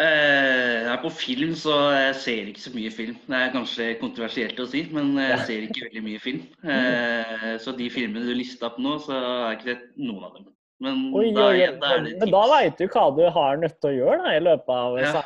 Eh, 0.00 0.90
på 1.02 1.10
film 1.12 1.52
så 1.58 1.74
jeg 1.94 2.14
ser 2.20 2.48
ikke 2.50 2.62
så 2.62 2.72
mye 2.74 2.92
film. 2.94 3.16
Det 3.26 3.36
er 3.40 3.52
kanskje 3.54 3.88
kontroversielt 4.00 4.60
å 4.62 4.66
si, 4.68 4.84
men 4.94 5.12
jeg 5.18 5.42
ser 5.48 5.66
ikke 5.66 5.86
veldig 5.88 6.04
mye 6.06 6.22
film. 6.22 6.42
Eh, 6.70 7.56
så 7.60 7.72
de 7.76 7.88
filmene 7.92 8.24
du 8.28 8.34
lista 8.36 8.68
opp 8.70 8.78
nå, 8.82 8.96
så 9.02 9.14
har 9.16 9.52
jeg 9.52 9.58
ikke 9.58 9.68
sett 9.72 9.84
noen 10.00 10.24
av 10.28 10.34
dem. 10.38 10.48
Men 10.80 11.00
Oi, 11.12 11.26
da, 11.36 11.46
oi. 11.52 11.64
da 11.76 11.90
er 11.96 12.04
det 12.06 12.12
Men 12.22 12.30
da 12.32 12.42
veit 12.48 12.78
du 12.80 12.86
hva 12.88 13.02
du 13.16 13.22
har 13.34 13.58
nødt 13.60 13.76
til 13.82 13.90
å 13.90 13.96
gjøre 13.98 14.20
da, 14.24 14.30
i 14.36 14.44
løpet 14.46 14.70
av 14.76 14.98
Ja. 15.00 15.22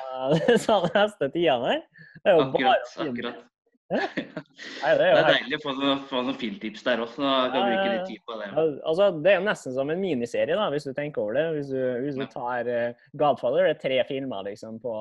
sa 0.59 0.79
neste 0.97 1.29
tida 1.35 1.59
her. 1.63 1.83
Det 2.25 2.33
er 2.33 2.39
jo 2.39 2.41
bare 2.41 2.49
Akkurat, 2.49 2.89
film. 2.95 3.13
akkurat. 3.13 3.43
Nei, 3.93 4.93
det, 4.97 5.07
er 5.07 5.15
det 5.15 5.21
er 5.21 5.27
deilig 5.29 5.59
å 5.59 5.63
få 5.63 5.73
noen, 5.77 6.05
få 6.09 6.23
noen 6.25 6.39
filmtips 6.41 6.85
der 6.87 7.03
også. 7.05 7.21
Da 7.21 7.33
kan 7.53 7.67
du 7.67 7.75
bruke 7.75 7.91
litt 7.93 8.07
tid 8.09 8.23
på 8.25 8.39
det. 8.41 8.51
Altså, 8.57 9.09
det 9.25 9.35
er 9.35 9.45
nesten 9.45 9.75
som 9.77 9.93
en 9.93 10.01
miniserie, 10.01 10.57
da, 10.57 10.69
hvis 10.73 10.89
du 10.89 10.95
tenker 10.97 11.25
over 11.25 11.37
det. 11.37 11.47
Hvis 11.59 11.73
du, 11.75 11.81
hvis 12.05 12.19
du 12.19 12.25
tar 12.33 12.71
uh, 12.71 13.09
Godfather, 13.21 13.69
det 13.69 13.75
er 13.75 13.83
tre 13.83 13.99
filmer 14.09 14.49
liksom, 14.49 14.81
på 14.83 14.95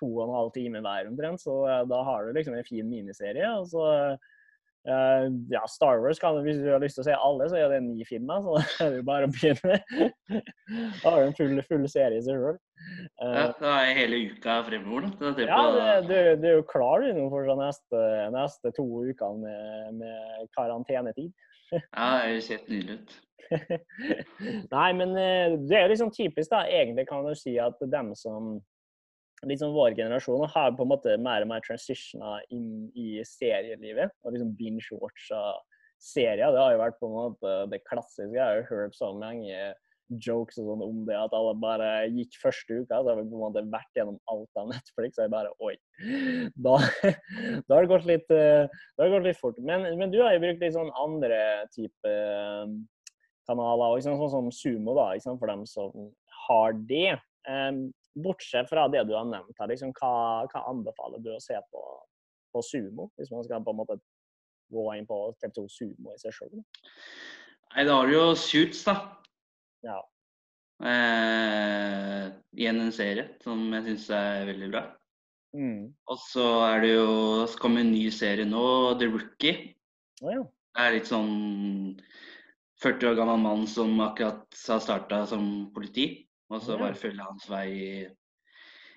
to 0.00 0.08
og 0.08 0.22
en 0.24 0.36
halv 0.38 0.54
time 0.56 0.80
hver 0.82 1.10
omtrent, 1.10 1.44
så 1.44 1.58
uh, 1.68 1.80
da 1.90 2.00
har 2.08 2.24
du 2.24 2.38
liksom 2.38 2.56
en 2.56 2.68
fin 2.68 2.88
miniserie. 2.88 3.50
og 3.58 3.68
så 3.72 3.90
Uh, 3.92 4.30
ja, 4.84 5.62
Star 5.70 6.00
Wars 6.02 6.18
kan 6.18 6.40
Hvis 6.42 6.56
du 6.58 6.66
har 6.72 6.80
lyst 6.82 6.96
til 6.98 7.04
å 7.04 7.06
se 7.06 7.14
alle, 7.14 7.46
så 7.50 7.58
er 7.60 7.70
det 7.70 7.82
ni 7.84 8.06
filmer. 8.08 8.42
Så 8.42 8.56
det 8.78 8.86
er 8.86 8.96
det 8.96 9.06
bare 9.06 9.28
å 9.28 9.32
begynne. 9.32 9.78
da 11.02 11.12
har 11.12 11.20
du 11.20 11.28
en 11.28 11.36
full, 11.38 11.62
full 11.68 11.86
serie 11.90 12.18
i 12.18 12.24
seg 12.24 12.40
sjøl. 12.40 12.58
Uh, 13.22 13.36
ja, 13.36 13.74
er 13.76 13.92
hele 13.94 14.20
uka 14.32 14.58
fremover, 14.66 15.06
da. 15.20 15.32
Det 15.36 15.46
ja, 15.46 15.60
det, 16.02 16.22
du, 16.42 16.48
er 16.48 16.56
jo 16.58 16.66
klar 16.66 17.04
du 17.04 17.12
nå 17.14 17.28
for 17.30 17.46
de 17.46 17.58
neste, 17.60 18.00
neste, 18.34 18.72
to 18.74 18.86
ukene 19.06 19.44
med, 19.44 20.00
med 20.00 20.48
karantenetid. 20.58 21.30
ja, 21.72 21.78
det 21.78 22.32
høres 22.32 22.50
helt 22.52 22.72
nydelig 22.72 22.98
ut. 22.98 23.20
Nei, 24.72 24.90
men 24.98 25.14
uh, 25.14 25.54
det 25.68 25.78
er 25.78 25.86
jo 25.86 25.94
liksom 25.94 26.12
typisk, 26.16 26.50
da. 26.50 26.64
Egentlig 26.66 27.06
kan 27.10 27.26
du 27.28 27.34
si 27.38 27.54
at 27.62 27.78
dem 27.94 28.14
som 28.18 28.56
liksom 29.48 29.74
vår 29.74 29.96
generasjon 29.98 30.48
har 30.54 30.74
på 30.76 30.84
en 30.84 30.92
måte 30.92 31.16
mer 31.18 31.44
og 31.44 31.50
mer 31.50 31.62
transitiona 31.66 32.38
inn 32.54 32.88
i 32.98 33.22
serielivet. 33.26 34.14
Og 34.22 34.34
liksom 34.34 34.52
binge-watcha 34.58 35.42
serier. 36.02 36.50
Det 36.52 36.60
har 36.60 36.74
jo 36.74 36.82
vært 36.82 37.00
på 37.00 37.08
en 37.08 37.16
måte 37.16 37.56
det 37.72 37.82
klassiske. 37.88 38.34
Jeg 38.36 38.42
har 38.42 38.60
jo 38.60 38.68
hørt 38.70 38.98
så 38.98 39.12
mange 39.16 39.72
jokes 40.20 40.58
og 40.60 40.66
sånn 40.68 40.82
om 40.84 41.02
det, 41.06 41.16
at 41.16 41.34
alle 41.36 41.54
bare 41.56 41.88
gikk 42.12 42.36
første 42.42 42.82
uka. 42.82 42.98
Så 43.00 43.08
har 43.08 43.18
vi 43.18 43.28
på 43.30 43.38
en 43.38 43.44
måte 43.46 43.64
vært 43.72 43.98
gjennom 43.98 44.18
alt 44.32 44.60
av 44.60 44.70
Netflix, 44.72 45.18
og 45.18 45.26
jeg 45.26 45.34
bare 45.34 45.54
Oi. 45.62 45.76
Da, 46.66 46.76
da 47.66 47.76
har 47.76 47.86
det 47.86 47.92
gått 47.92 48.08
litt, 48.08 48.28
det 48.28 49.00
har 49.00 49.14
gått 49.14 49.28
litt 49.28 49.40
fort. 49.40 49.60
Men, 49.62 49.86
men, 49.98 50.12
du 50.12 50.20
har 50.22 50.36
jo 50.36 50.42
brukt 50.44 50.62
litt 50.62 50.76
sånn 50.76 50.92
andre 51.00 51.40
type 51.74 52.14
kanaler, 53.48 53.88
og 53.88 54.04
sånn 54.04 54.20
som 54.30 54.52
Sumo, 54.54 54.94
da, 54.98 55.10
for 55.32 55.50
dem 55.50 55.66
som 55.68 56.10
har 56.46 56.78
det. 56.90 57.16
Bortsett 58.14 58.68
fra 58.68 58.86
det 58.92 59.04
du 59.08 59.14
har 59.16 59.28
nevnt 59.28 59.58
her, 59.58 59.70
liksom, 59.70 59.92
hva, 59.96 60.44
hva, 60.50 60.64
anbefaler 60.70 61.22
du 61.24 61.30
å 61.34 61.40
se 61.42 61.56
på, 61.72 61.82
på 62.52 62.64
Sumo? 62.66 63.10
Hvis 63.16 63.32
man 63.32 63.44
skal 63.46 63.64
på 63.64 63.74
en 63.74 63.80
måte 63.80 63.98
gå 64.72 64.86
inn 64.96 65.08
på 65.08 65.18
TV2 65.40 65.66
Sumo 65.72 66.14
i 66.14 66.20
seg 66.20 66.36
sjøl? 66.36 66.62
Nei, 67.72 67.84
da 67.88 67.98
har 67.98 68.08
du 68.08 68.16
jo 68.16 68.24
Suits, 68.36 68.82
da. 68.88 68.96
Ja. 69.86 70.00
Eh, 70.82 72.26
igjen 72.58 72.82
en 72.82 72.94
serie 72.94 73.28
som 73.44 73.64
jeg 73.76 73.86
syns 73.86 74.08
er 74.16 74.48
veldig 74.50 74.72
bra. 74.72 74.82
Mm. 75.56 75.92
Og 76.08 76.18
så 76.20 76.46
er 76.66 76.82
det 76.84 76.92
jo 76.94 77.08
så 77.48 77.60
kommer 77.60 77.84
en 77.84 77.92
ny 77.92 78.06
serie 78.14 78.48
nå, 78.48 78.64
The 79.00 79.08
Rookie. 79.12 79.72
Oh, 80.22 80.32
ja. 80.32 80.44
Det 80.72 80.84
er 80.84 80.94
litt 80.96 81.10
sånn 81.10 81.32
40 82.82 83.10
år 83.10 83.18
gammel 83.18 83.42
mann 83.42 83.66
som 83.70 83.92
akkurat 84.02 84.46
har 84.68 84.80
starta 84.82 85.22
som 85.28 85.44
politi. 85.74 86.26
Og 86.52 86.60
så 86.60 86.76
bare 86.80 86.98
følge 86.98 87.24
hans 87.24 87.48
vei 87.48 87.70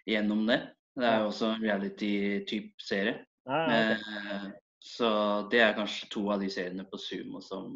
gjennom 0.06 0.44
det. 0.50 0.60
Det 0.96 1.08
er 1.08 1.24
jo 1.24 1.32
også 1.32 1.54
en 1.54 1.64
reality-type 1.64 2.84
serie. 2.84 3.18
Ah, 3.48 3.66
okay. 3.66 3.96
eh, 3.96 4.46
så 4.86 5.10
det 5.52 5.62
er 5.62 5.76
kanskje 5.78 6.10
to 6.14 6.28
av 6.34 6.44
de 6.44 6.50
seriene 6.52 6.86
på 6.90 6.98
Sumo 7.02 7.42
som 7.42 7.74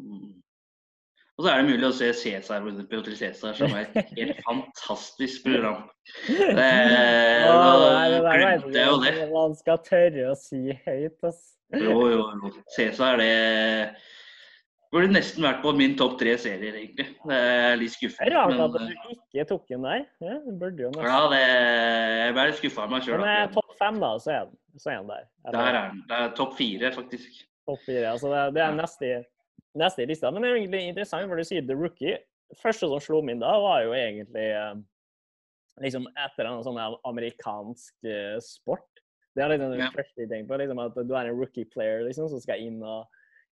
Og 1.38 1.44
så 1.44 1.50
er 1.50 1.60
det 1.60 1.70
mulig 1.70 1.86
å 1.88 1.94
se 1.96 2.10
Cæsar 2.14 2.64
på 2.66 2.72
Hotel 2.76 3.16
Cæsar, 3.16 3.54
som 3.56 3.72
er 3.72 3.86
et 3.88 4.10
helt 4.18 4.42
fantastisk 4.48 5.46
program. 5.46 5.86
Det, 6.28 6.66
da 7.48 8.34
glemte 8.36 8.74
jeg 8.76 8.90
jo 8.90 8.98
det. 9.00 9.14
Man 9.32 9.56
skal 9.56 9.80
tørre 9.86 10.26
å 10.34 10.36
si 10.36 10.66
høyt, 10.84 11.16
altså. 11.22 11.56
Jo, 11.80 11.96
jo, 12.12 12.26
jo. 12.42 12.52
Cæsar, 12.76 13.22
det 13.22 13.30
Burde 14.90 15.12
nesten 15.14 15.44
vært 15.46 15.60
på 15.62 15.70
min 15.78 15.92
topp 15.98 16.16
tre 16.18 16.32
serier, 16.40 16.74
egentlig. 16.74 17.04
Det 17.22 17.36
er 17.38 17.76
litt 17.78 17.92
skuffende. 17.94 18.32
Rart 18.34 18.56
at 18.64 18.72
du 18.74 18.88
eh, 18.88 19.12
ikke 19.14 19.44
tok 19.52 19.68
den 19.70 19.84
der. 19.86 20.00
Ja, 20.18 20.38
det 20.42 20.54
burde 20.58 20.82
jo 20.82 20.88
nesten. 20.90 21.06
Ja, 21.06 21.20
det, 21.30 21.42
jeg 22.18 22.32
ble 22.34 22.46
litt 22.48 22.58
skuffa 22.58 22.86
av 22.88 22.90
meg 22.90 23.04
sjøl. 23.06 23.20
Men 23.22 23.30
eh, 23.30 23.52
topp 23.54 23.76
fem, 23.78 24.00
da, 24.02 24.08
så 24.24 24.32
er 24.34 24.48
den, 24.48 24.58
så 24.82 24.90
er 24.90 24.96
den 24.98 25.12
der. 25.12 25.28
Der 25.46 25.60
er 25.60 25.78
den. 25.78 26.00
Det 26.10 26.18
er 26.18 26.34
topp 26.40 26.56
fire, 26.58 26.90
faktisk. 26.96 27.38
Topp 27.70 27.84
fire, 27.84 28.16
altså 28.16 28.32
det, 28.34 28.40
det 28.56 28.64
er 28.64 28.74
neste, 28.80 29.12
neste 29.84 30.02
i 30.02 30.08
lista. 30.10 30.34
Men 30.34 30.42
det 30.42 30.50
er 30.50 30.58
egentlig 30.58 30.82
interessant, 30.90 31.30
for 31.30 31.38
du 31.38 31.50
sier 31.52 31.70
The 31.70 31.78
Rookie. 31.78 32.18
første 32.58 32.90
som 32.90 33.04
slo 33.06 33.22
meg 33.22 33.38
inn 33.38 33.46
da, 33.46 33.54
var 33.62 33.86
jo 33.86 33.94
egentlig 33.94 34.48
eh, 34.58 34.74
liksom 35.86 36.10
etter 36.18 36.50
en 36.50 36.66
sånn 36.66 36.82
amerikansk 37.06 38.10
sport. 38.42 38.90
Det 39.38 39.46
er 39.46 39.54
liksom 39.54 39.70
det 39.70 39.84
ja. 39.84 39.94
første 39.94 40.26
jeg 40.26 40.34
tenker 40.34 40.50
på. 40.50 40.60
liksom 40.64 40.82
At 40.82 40.98
du 40.98 41.14
er 41.14 41.30
en 41.30 41.38
rookie 41.38 41.70
player 41.70 42.02
liksom, 42.08 42.26
som 42.34 42.42
skal 42.42 42.58
inn 42.66 42.82
og 42.82 43.06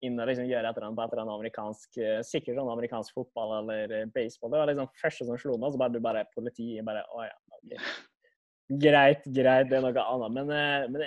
inn 0.06 0.18
og 0.18 0.28
liksom 0.28 0.46
gjøre 0.48 0.68
et 0.68 0.76
eller 0.76 0.88
annet 0.88 0.98
på 0.98 1.04
et 1.04 1.12
eller 1.14 1.22
annet 1.22 1.36
amerikansk 1.38 1.98
eh, 2.02 2.20
Sikkert 2.26 2.58
sånn 2.58 2.70
amerikansk 2.72 3.18
fotball 3.18 3.56
eller 3.60 3.94
eh, 3.98 4.08
baseball. 4.14 4.52
Det 4.52 4.62
var 4.62 4.70
liksom 4.72 4.88
første 5.00 5.26
som 5.28 5.38
slo 5.40 5.58
meg. 5.60 5.74
Så 5.74 5.82
bare 5.82 5.94
du 5.94 6.00
bare 6.04 6.24
politi 6.34 6.74
bare 6.86 7.06
Å 7.10 7.28
ja, 7.28 7.36
Okay. 7.62 7.78
Greit, 8.82 9.26
greit, 9.36 9.68
det 9.68 9.76
er 9.76 9.82
noe 9.84 10.02
annet. 10.02 10.32
Men, 10.34 10.48
eh, 10.56 10.86
men, 10.90 11.02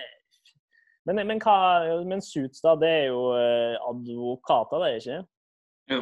men, 1.09 1.19
men, 1.27 1.39
hva, 1.41 1.55
men 2.07 2.21
Suits, 2.23 2.61
da, 2.63 2.75
det 2.79 2.91
er 3.01 3.07
jo 3.09 3.23
advokater, 3.89 4.83
det 4.83 4.87
er 4.87 4.99
ikke? 5.01 5.17
Jo. 5.91 5.97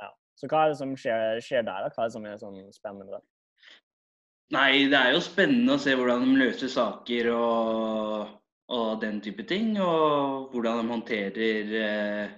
Ja. 0.00 0.08
Så 0.38 0.48
hva 0.48 0.62
er 0.62 0.72
det 0.72 0.78
som 0.78 0.94
skjer, 0.96 1.42
skjer 1.44 1.66
der? 1.66 1.84
da? 1.84 1.90
Hva 1.92 2.06
er 2.06 2.08
det 2.08 2.14
som 2.14 2.28
er 2.28 2.38
sånn 2.40 2.60
spennende 2.72 3.08
med 3.08 3.18
det? 3.18 3.22
Nei, 4.56 4.70
det 4.92 5.00
er 5.00 5.16
jo 5.16 5.24
spennende 5.24 5.76
å 5.76 5.82
se 5.82 5.96
hvordan 5.98 6.24
de 6.24 6.38
løser 6.40 6.72
saker 6.72 7.30
og 7.34 8.32
og 8.72 9.00
den 9.02 9.20
type 9.24 9.44
ting. 9.48 9.74
Og 9.80 10.50
hvordan 10.52 10.82
de 10.82 10.92
håndterer 10.92 11.74
eh, 11.82 12.34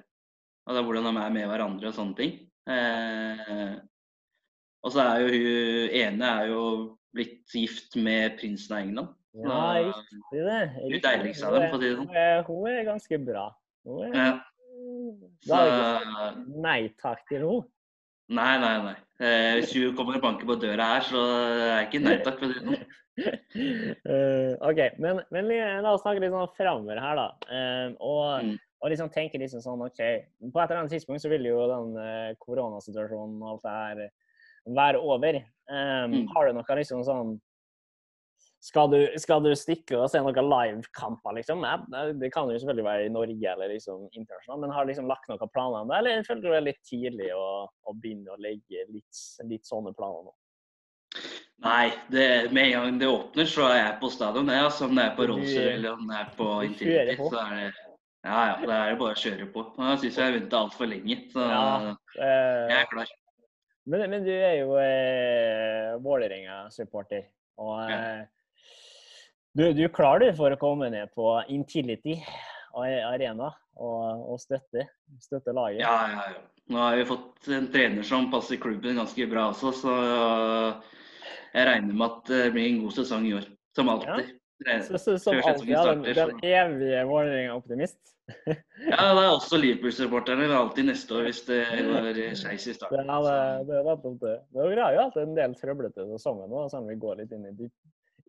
altså 0.67 0.85
Hvordan 0.85 1.09
de 1.11 1.23
er 1.23 1.35
med 1.35 1.49
hverandre 1.51 1.91
og 1.91 1.97
sånne 1.97 2.19
ting. 2.19 2.39
Eh, 2.71 3.75
og 4.85 4.93
så 4.93 5.05
er 5.05 5.25
jo 5.25 5.29
hun 5.33 5.99
ene 6.01 6.31
er 6.41 6.49
jo 6.53 6.65
blitt 7.15 7.53
gift 7.55 7.97
med 7.97 8.39
prinsen 8.41 8.75
av 8.75 8.83
England. 8.85 9.13
Ja, 9.35 9.61
riktig 9.83 10.43
det. 10.47 10.59
Hun 10.79 10.99
deiligste 11.03 11.47
av 11.49 11.57
dem, 11.57 11.69
for 11.71 11.79
å 11.79 11.83
si 11.83 11.89
det 11.89 11.95
sånn. 11.99 12.11
Hun 12.49 12.67
er 12.71 12.85
ganske 12.87 13.21
bra. 13.27 13.47
Hun 13.89 14.03
er, 14.09 14.19
ja. 14.19 14.35
Sagt 15.45 16.45
nei 16.65 16.81
takk 17.01 17.25
til 17.31 17.43
henne? 17.43 17.71
Nei, 18.33 18.53
nei, 18.61 18.77
nei. 18.87 18.95
Eh, 19.21 19.55
hvis 19.61 19.73
du 19.75 19.93
kommer 19.97 20.17
og 20.19 20.25
banker 20.25 20.49
på 20.49 20.57
døra 20.61 20.95
her, 20.95 21.05
så 21.07 21.21
er 21.21 21.65
jeg 21.65 21.89
ikke 21.89 22.05
nei 22.05 22.15
takk. 22.25 22.41
for 22.41 22.51
det 22.51 22.79
uh, 23.15 24.55
OK, 24.67 24.81
men, 24.99 25.21
men, 25.31 25.51
la 25.85 25.93
oss 25.93 26.03
snakke 26.03 26.23
litt 26.23 26.35
sånn 26.35 26.55
framover 26.57 26.99
her, 26.99 27.21
da. 27.21 27.29
Uh, 27.47 27.89
og, 28.01 28.25
mm. 28.43 28.57
og, 28.81 28.89
liksom 28.91 29.13
tenke 29.15 29.39
liksom 29.39 29.63
sånn 29.63 29.85
OK, 29.87 30.01
på 30.01 30.51
et 30.51 30.65
eller 30.65 30.81
annet 30.81 30.97
tidspunkt 30.97 31.23
så 31.23 31.31
vil 31.31 31.47
jo 31.47 31.61
den 31.71 31.95
uh, 32.01 32.31
koronasituasjonen 32.43 33.39
og 33.45 33.53
alt 33.53 33.67
det 33.69 33.77
her 33.79 34.05
være 34.81 35.03
over. 35.05 35.41
Um, 35.69 36.17
mm. 36.17 36.25
Har 36.33 36.49
du 36.49 36.57
noe 36.57 36.79
liksom 36.81 37.05
sånn 37.07 37.37
skal 38.65 38.89
du, 38.91 38.99
skal 39.21 39.43
du, 39.45 39.51
stikke 39.59 39.99
og 39.99 40.07
se 40.09 40.23
noen 40.25 40.47
livekamper, 40.49 41.37
liksom? 41.37 41.65
Det 42.17 42.31
kan 42.33 42.49
jo 42.49 42.57
selvfølgelig 42.57 42.87
være 42.87 43.09
i 43.09 43.13
Norge 43.13 43.51
eller 43.51 43.75
liksom 43.75 44.07
internasjonalt, 44.07 44.63
men 44.63 44.73
har 44.73 44.87
du 44.87 44.93
liksom 44.93 45.11
lagt 45.11 45.29
noen 45.29 45.53
planer 45.53 45.83
om 45.83 45.91
det? 45.93 45.99
Eller 45.99 46.25
føler 46.25 46.41
du 46.41 46.49
det 46.49 46.61
er 46.61 46.67
litt 46.71 46.81
tidlig 46.89 47.29
å, 47.37 47.45
å 47.69 47.97
begynne 47.99 48.33
å 48.33 48.41
legge 48.41 48.87
litt, 48.89 49.21
litt 49.51 49.69
sånne 49.69 49.93
planer 49.99 50.25
nå? 50.25 50.33
Nei, 51.65 51.93
det, 52.11 52.25
med 52.57 52.71
en 52.71 52.73
gang 52.75 52.97
det 53.03 53.11
åpner, 53.13 53.49
så 53.49 53.69
er 53.69 53.79
jeg 53.83 53.99
på 54.01 54.11
stadion. 54.13 54.49
Det, 54.49 54.57
altså, 54.67 54.89
om 54.89 54.97
det 54.97 55.05
er 55.05 55.19
på 55.19 55.27
Rolser 55.29 55.69
eller 55.77 55.99
om 55.99 56.09
det 56.09 56.17
er 56.23 56.31
på 56.39 56.49
Intility, 56.67 57.17
så 57.21 57.43
er 57.45 57.59
det 57.59 57.67
ja, 58.25 58.39
ja, 58.49 58.53
det 58.65 58.73
er 58.73 58.95
det 58.95 59.01
bare 59.03 59.13
å 59.13 59.21
kjøre 59.21 59.47
på. 59.53 59.63
Nå 59.77 59.95
syns 60.01 60.17
jeg 60.17 60.25
har 60.25 60.33
venta 60.33 60.63
altfor 60.65 60.89
lenge, 60.89 61.19
så 61.35 61.45
ja, 61.45 61.65
jeg 62.17 62.79
er 62.79 62.89
klar. 62.89 63.13
Men, 63.85 64.07
men 64.09 64.25
du 64.25 64.33
er 64.33 64.55
jo 64.63 64.79
eh, 64.81 65.91
Vålerenga-supporter. 66.01 67.27
Og 67.61 67.93
eh, 67.93 68.23
du, 69.55 69.73
du, 69.73 69.85
klarer 69.89 69.95
klar 69.95 70.25
du 70.25 70.39
for 70.39 70.55
å 70.55 70.61
komme 70.61 70.91
ned 70.93 71.13
på 71.15 71.29
Intility 71.55 72.19
arena 72.75 73.53
og, 73.79 74.25
og 74.35 74.41
støtte, 74.43 74.89
støtte, 75.23 75.55
laget? 75.55 75.83
Ja, 75.85 75.95
ja, 76.11 76.27
ja. 76.35 76.43
Nå 76.73 76.81
har 76.81 76.97
vi 76.97 77.05
fått 77.05 77.49
en 77.53 77.67
trener 77.73 78.07
som 78.09 78.31
passer 78.33 78.57
klubben 78.57 78.97
ganske 78.97 79.27
bra 79.29 79.51
også, 79.53 79.73
så 79.83 79.95
jeg 81.53 81.69
regner 81.69 81.93
med 81.93 82.07
at 82.07 82.33
det 82.33 82.47
blir 82.55 82.71
en 82.71 82.81
god 82.87 82.97
sesong 82.97 83.29
i 83.29 83.35
år. 83.37 83.47
Som 83.77 83.91
alltid. 83.93 84.33
Ja. 84.65 84.81
Så, 84.87 84.99
så, 84.99 85.19
som 85.19 85.37
alltid, 85.37 85.69
ja, 85.75 85.85
den, 85.91 86.03
den 86.07 86.37
evige 86.47 87.05
Vålerenga-optimist? 87.11 87.99
ja, 88.89 88.97
det 88.97 89.25
er 89.25 89.29
også 89.29 89.59
Liverpool-supporterne. 89.61 90.47
Alltid 90.57 90.89
neste 90.89 91.19
år 91.19 91.27
hvis 91.29 91.43
det 91.49 91.61
går 91.85 92.09
skeis 92.39 92.69
i 92.71 92.77
starten. 92.77 93.11
Ja, 93.11 93.19
det, 93.27 93.67
det 93.69 93.81
er 93.81 93.89
nettopp 93.91 94.23
det. 94.23 94.37
Det 94.55 94.65
er 94.71 94.97
jo 94.97 95.03
alltid 95.05 95.23
en 95.27 95.37
del 95.37 95.59
trøblete 95.59 96.07
sesonger 96.15 96.49
nå, 96.49 96.65
sånn 96.73 96.89
vi 96.89 96.97
går 97.03 97.21
litt 97.21 97.35
inn 97.37 97.51
i, 97.51 97.69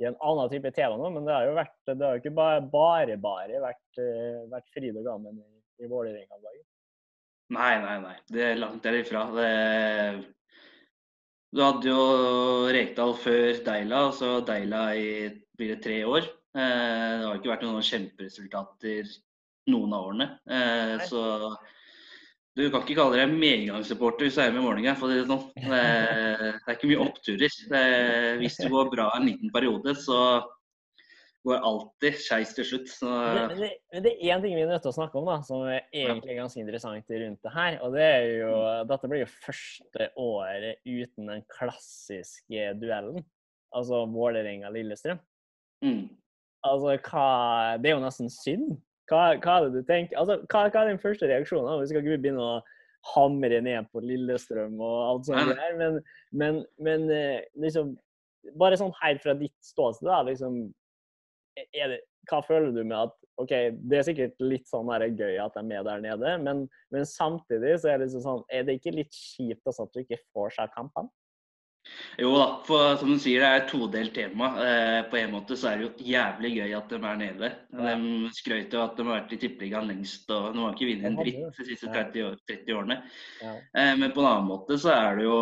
i 0.01 0.07
en 0.09 0.17
annen 0.19 0.51
type 0.51 0.71
tema 0.75 0.99
nå. 0.99 1.09
Men 1.15 1.27
det 1.27 1.35
har 1.35 1.49
jo 1.49 1.57
vært, 1.57 1.75
det 1.87 1.99
har 2.01 2.15
jo 2.15 2.23
ikke 2.23 2.37
bare 2.37 2.61
bare, 2.71 3.17
bare 3.21 3.63
vært, 3.63 3.99
uh, 3.99 4.45
vært 4.51 4.79
og 4.91 5.03
gammen 5.07 5.41
i, 5.41 5.49
i 5.85 5.91
Vålerenga-laget. 5.91 6.65
Nei, 7.55 7.73
nei, 7.83 7.99
nei. 8.01 8.15
Det 8.31 8.41
er 8.41 8.57
langt 8.57 8.83
derifra. 8.83 9.27
Det 9.35 9.51
du 11.55 11.61
hadde 11.63 11.87
jo 11.87 11.99
Rekdal 12.75 13.13
før 13.15 13.61
Deila, 13.63 13.99
så 14.11 14.41
Deila 14.43 14.89
i 14.99 15.29
blir 15.55 15.71
det 15.71 15.83
tre 15.85 16.01
år. 16.03 16.25
Eh, 16.51 17.13
det 17.15 17.27
har 17.29 17.37
ikke 17.37 17.53
vært 17.53 17.63
noen 17.63 17.85
kjemperesultater 17.85 19.13
noen 19.71 19.95
av 19.95 20.09
årene. 20.09 20.27
Eh, 20.51 21.05
så 21.07 21.21
du 22.55 22.69
kan 22.71 22.83
ikke 22.85 22.95
kalle 22.95 23.19
deg 23.19 23.33
medgangssupporter 23.35 24.27
hvis 24.27 24.37
du 24.37 24.41
er 24.45 24.53
med 24.55 24.61
i 24.61 24.65
Vålerenga. 24.65 24.93
Det, 24.95 25.23
sånn. 25.27 25.47
det, 25.59 25.79
det, 26.39 26.51
er 26.63 26.77
ikke 26.77 26.91
mye 26.91 27.03
oppturer. 27.03 27.57
Det, 27.71 27.81
hvis 28.39 28.59
du 28.61 28.69
går 28.71 28.91
bra 28.93 29.09
en 29.17 29.27
liten 29.27 29.51
periode, 29.51 29.95
så 29.99 30.19
går 31.45 31.65
alltid 31.69 32.17
skeis 32.23 32.55
til 32.57 32.67
slutt. 32.69 32.89
Så... 32.89 33.09
Men, 33.11 33.53
det, 33.59 33.69
men 33.93 34.05
det 34.05 34.15
er 34.15 34.31
én 34.33 34.45
ting 34.45 34.55
vi 34.55 34.63
er 34.63 34.71
nødt 34.71 34.85
til 34.85 34.93
å 34.93 34.97
snakke 34.97 35.19
om, 35.19 35.27
da, 35.29 35.37
som 35.45 35.67
er 35.67 35.83
egentlig 35.91 36.39
ganske 36.39 36.63
interessant 36.63 37.15
rundt 37.25 37.45
det 37.45 37.53
her. 37.57 37.77
Og 37.85 37.95
det 37.97 38.07
er 38.07 38.27
jo 38.39 38.55
Dette 38.89 39.11
blir 39.11 39.25
jo 39.25 39.31
første 39.35 40.09
året 40.21 40.81
uten 40.87 41.31
den 41.33 41.45
klassiske 41.51 42.71
duellen. 42.81 43.25
Altså 43.75 44.05
Vålerenga-Lillestrøm. 44.15 45.19
Mm. 45.85 46.05
Altså, 46.65 46.95
hva 47.11 47.27
Det 47.81 47.91
er 47.91 47.97
jo 47.97 48.03
nesten 48.03 48.31
synd. 48.31 48.77
Hva, 49.09 49.35
hva, 49.37 49.57
er 49.59 49.67
det 49.67 49.81
du 49.83 49.87
tenker? 49.87 50.17
Altså, 50.17 50.39
hva, 50.49 50.65
hva 50.71 50.81
er 50.81 50.91
din 50.91 51.01
første 51.01 51.29
reaksjon? 51.29 51.67
Vi 51.81 51.91
skal 51.91 52.01
ikke 52.01 52.21
begynne 52.23 52.45
å 52.45 52.55
hamre 53.13 53.59
ned 53.61 53.91
på 53.93 54.01
Lillestrøm 54.01 54.79
og 54.81 54.95
alt 55.09 55.27
sånt 55.27 55.51
der, 55.51 55.75
men, 55.77 55.99
men, 56.33 56.63
men 56.81 57.05
liksom 57.61 57.95
Bare 58.61 58.77
sånn 58.77 58.91
helt 58.99 59.23
fra 59.23 59.33
ditt 59.33 59.55
ståsted, 59.65 60.05
da, 60.05 60.19
liksom 60.27 60.57
det, 61.73 61.99
Hva 62.29 62.43
føler 62.45 62.75
du 62.75 62.83
med 62.83 62.97
at 63.07 63.15
OK, 63.41 63.51
det 63.89 63.97
er 63.97 64.05
sikkert 64.07 64.43
litt 64.43 64.69
sånn 64.69 64.89
her 64.93 65.07
gøy 65.09 65.39
at 65.43 65.57
de 65.57 65.63
er 65.63 65.67
med 65.67 65.87
der 65.89 66.03
nede, 66.03 66.35
men, 66.45 66.61
men 66.93 67.07
samtidig 67.09 67.73
så 67.81 67.91
er 67.91 67.99
det 67.99 68.07
liksom 68.07 68.23
sånn 68.23 68.43
Er 68.53 68.67
det 68.67 68.77
ikke 68.79 68.93
litt 68.95 69.17
kjipt 69.17 69.65
også 69.67 69.87
at 69.87 69.97
du 69.97 70.03
ikke 70.05 70.21
får 70.33 70.55
seg 70.59 70.73
kampene? 70.77 71.11
Jo 72.19 72.31
da, 72.35 72.45
for 72.65 72.95
som 72.99 73.11
du 73.13 73.19
sier, 73.21 73.43
det 73.43 73.49
er 73.49 73.61
et 73.61 73.69
todelt 73.69 74.13
tema. 74.15 74.49
Eh, 74.63 75.01
på 75.11 75.19
en 75.19 75.33
måte 75.35 75.57
så 75.59 75.71
er 75.71 75.79
det 75.79 75.85
jo 75.85 76.09
jævlig 76.13 76.51
gøy 76.55 76.73
at 76.77 76.91
de 76.91 76.99
er 76.99 77.19
nede. 77.19 77.51
Ja. 77.75 77.93
De 77.95 78.33
skrøt 78.35 78.73
jo 78.73 78.81
at 78.83 78.97
de 78.97 79.05
har 79.05 79.19
vært 79.19 79.35
i 79.35 79.39
Tippeligaen 79.41 79.89
lengst, 79.91 80.25
og 80.33 80.51
de 80.55 80.63
har 80.63 80.75
ikke 80.75 80.89
vunnet 80.91 81.09
en 81.11 81.19
dritt 81.19 81.59
de 81.59 81.67
siste 81.69 81.91
30, 81.91 82.27
år, 82.29 82.41
30 82.49 82.77
årene. 82.79 82.99
Ja. 83.43 83.55
Eh, 83.77 83.93
men 83.99 84.13
på 84.15 84.23
en 84.23 84.29
annen 84.31 84.49
måte 84.49 84.79
så 84.81 84.93
er 84.95 85.19
det 85.19 85.27
jo 85.27 85.39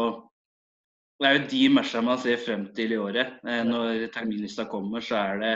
det 1.22 1.30
er 1.30 1.38
jo 1.38 1.44
de 1.54 1.62
matchene 1.72 2.08
man 2.10 2.20
ser 2.20 2.42
frem 2.42 2.66
til 2.76 2.96
i 2.96 3.00
året. 3.00 3.38
Eh, 3.48 3.62
når 3.68 4.08
terminlista 4.12 4.66
kommer, 4.68 5.04
så 5.06 5.22
er 5.22 5.44
det 5.44 5.54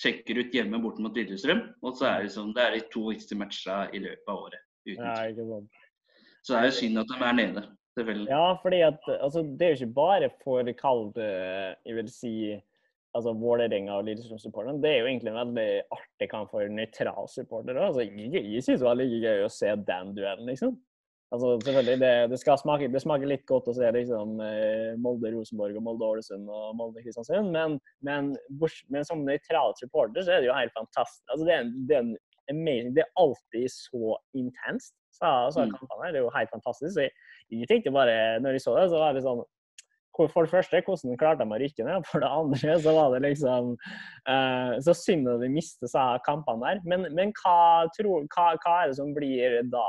sjekker 0.00 0.40
ut 0.40 0.54
hjemme 0.54 0.80
bort 0.82 1.00
mot 1.02 1.16
Lillestrøm. 1.16 1.60
Og 1.84 1.98
så 1.98 2.08
er 2.08 2.22
det, 2.22 2.30
liksom, 2.30 2.52
det 2.56 2.62
er 2.64 2.76
de 2.76 2.84
to 2.94 3.08
viktigste 3.10 3.38
matchene 3.38 3.90
i 3.92 4.02
løpet 4.02 4.30
av 4.30 4.44
året. 4.46 4.62
Ja. 4.88 5.14
Så 6.44 6.54
det 6.54 6.60
er 6.60 6.68
jo 6.68 6.76
synd 6.78 7.00
at 7.02 7.10
de 7.10 7.18
er 7.20 7.36
nede. 7.36 7.64
Ja, 8.30 8.54
fordi 8.62 8.80
at 8.86 9.10
altså, 9.14 9.42
det 9.42 9.66
er 9.66 9.74
jo 9.74 9.80
ikke 9.80 9.96
bare 9.96 10.30
for 10.42 10.70
kald 10.78 11.18
jeg 11.20 11.98
vil 11.98 12.08
si 12.10 12.34
altså 13.14 13.34
Vålerenga 13.38 13.98
og 14.00 14.08
Lillestrøm-supporterne. 14.08 14.82
Det 14.82 14.90
er 14.90 14.98
jo 15.02 15.10
egentlig 15.10 15.30
en 15.30 15.38
veldig 15.38 15.68
artig 15.94 16.28
kamp 16.30 16.50
for 16.50 16.66
nøytral 16.78 17.28
supportere. 17.30 17.86
Altså, 17.86 18.02
jeg 18.02 18.32
jeg 18.34 18.64
syns 18.64 18.82
det 18.82 18.88
var 18.88 18.98
like 18.98 19.20
gøy 19.22 19.44
å 19.44 19.52
se 19.52 19.70
den 19.90 20.10
duellen, 20.16 20.50
liksom. 20.50 20.74
Altså, 21.34 21.54
selvfølgelig, 21.64 21.98
det, 22.02 22.10
det, 22.30 22.38
skal 22.38 22.58
smake, 22.60 22.88
det 22.94 23.00
smaker 23.02 23.30
litt 23.30 23.46
godt 23.48 23.70
å 23.70 23.74
se 23.74 23.88
liksom, 23.96 24.36
eh, 24.44 24.92
Molde-Rosenborg 25.02 25.78
og 25.80 25.86
Molde-Ålesund 25.86 26.50
og 26.52 26.76
Molde-Kristiansund, 26.78 27.50
men, 27.54 27.78
men, 28.06 28.34
men, 28.92 29.06
som 29.08 29.24
nøytral 29.26 29.74
supporter 29.80 30.22
så 30.22 30.36
er 30.36 30.44
det 30.44 30.50
jo 30.50 30.58
helt 30.58 30.76
fantastisk. 30.76 31.24
Altså, 31.32 31.48
det, 31.48 31.56
er, 31.56 31.72
det, 31.88 31.98
er 31.98 32.54
amazing. 32.54 32.92
det 32.94 33.02
er 33.06 33.24
alltid 33.24 33.66
så 33.72 34.14
intenst. 34.38 34.94
Så, 35.14 35.32
så 35.54 35.64
mm. 35.64 35.74
kampene 35.78 36.06
her, 36.06 36.14
Det 36.14 36.20
er 36.20 36.26
jo 36.26 36.32
helt 36.34 36.54
fantastisk. 36.54 36.94
Så 36.94 37.04
jeg, 37.06 37.12
jeg 37.54 37.68
tenkte 37.70 37.94
bare, 37.94 38.16
når 38.42 38.56
jeg 38.56 38.64
så 38.64 38.78
det, 38.78 38.88
så 38.92 39.02
var 39.02 39.14
det 39.14 39.22
sånn 39.26 39.44
For 40.14 40.46
det 40.46 40.50
første, 40.52 40.80
hvordan 40.86 41.20
klarte 41.20 41.44
de 41.44 41.54
å 41.54 41.60
rykke 41.62 41.86
ned? 41.86 42.08
For 42.10 42.24
det 42.24 42.32
andre, 42.40 42.78
så 42.82 42.96
var 42.96 43.14
det 43.14 43.22
liksom 43.28 43.70
uh, 43.76 44.72
Så 44.86 44.96
synd 44.98 45.30
at 45.30 45.42
de 45.42 45.52
mister 45.52 45.90
seg 45.90 46.26
kampene 46.26 46.66
der. 46.66 46.82
Men, 46.90 47.08
men 47.14 47.32
hva, 47.40 47.86
tro, 47.96 48.20
hva, 48.26 48.50
hva, 48.58 48.76
er 48.82 48.92
det 48.92 48.98
som 48.98 49.14
blir 49.16 49.62
da, 49.70 49.86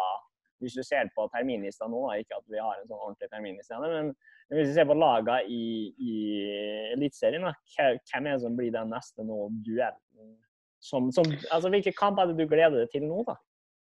hvis 0.63 0.77
du 0.77 0.85
ser 0.85 1.11
på 1.17 1.27
terminlista 1.33 1.89
nå, 1.91 2.07
ikke 2.21 2.39
at 2.39 2.47
vi 2.49 2.61
har 2.61 2.79
en 2.79 2.87
sånn 2.87 3.01
ordentlig 3.01 3.29
terminliste, 3.33 3.81
men 3.81 4.15
hvis 4.53 4.69
du 4.69 4.75
ser 4.77 4.85
på 4.85 4.97
lagene 4.97 5.39
i, 5.49 5.61
i 5.97 6.15
Eliteserien, 6.93 7.47
hvem 7.73 8.27
er 8.27 8.35
det 8.35 8.41
som 8.43 8.57
blir 8.57 8.73
den 8.73 8.91
neste 8.93 9.25
nå 9.25 9.47
duellen? 9.65 10.35
Som, 10.85 11.09
som, 11.13 11.25
altså, 11.49 11.71
hvilke 11.73 11.95
kamp 11.97 12.19
er 12.21 12.29
det 12.29 12.37
du 12.37 12.45
gleder 12.49 12.83
deg 12.83 12.91
til 12.93 13.07
nå, 13.07 13.23
da? 13.25 13.39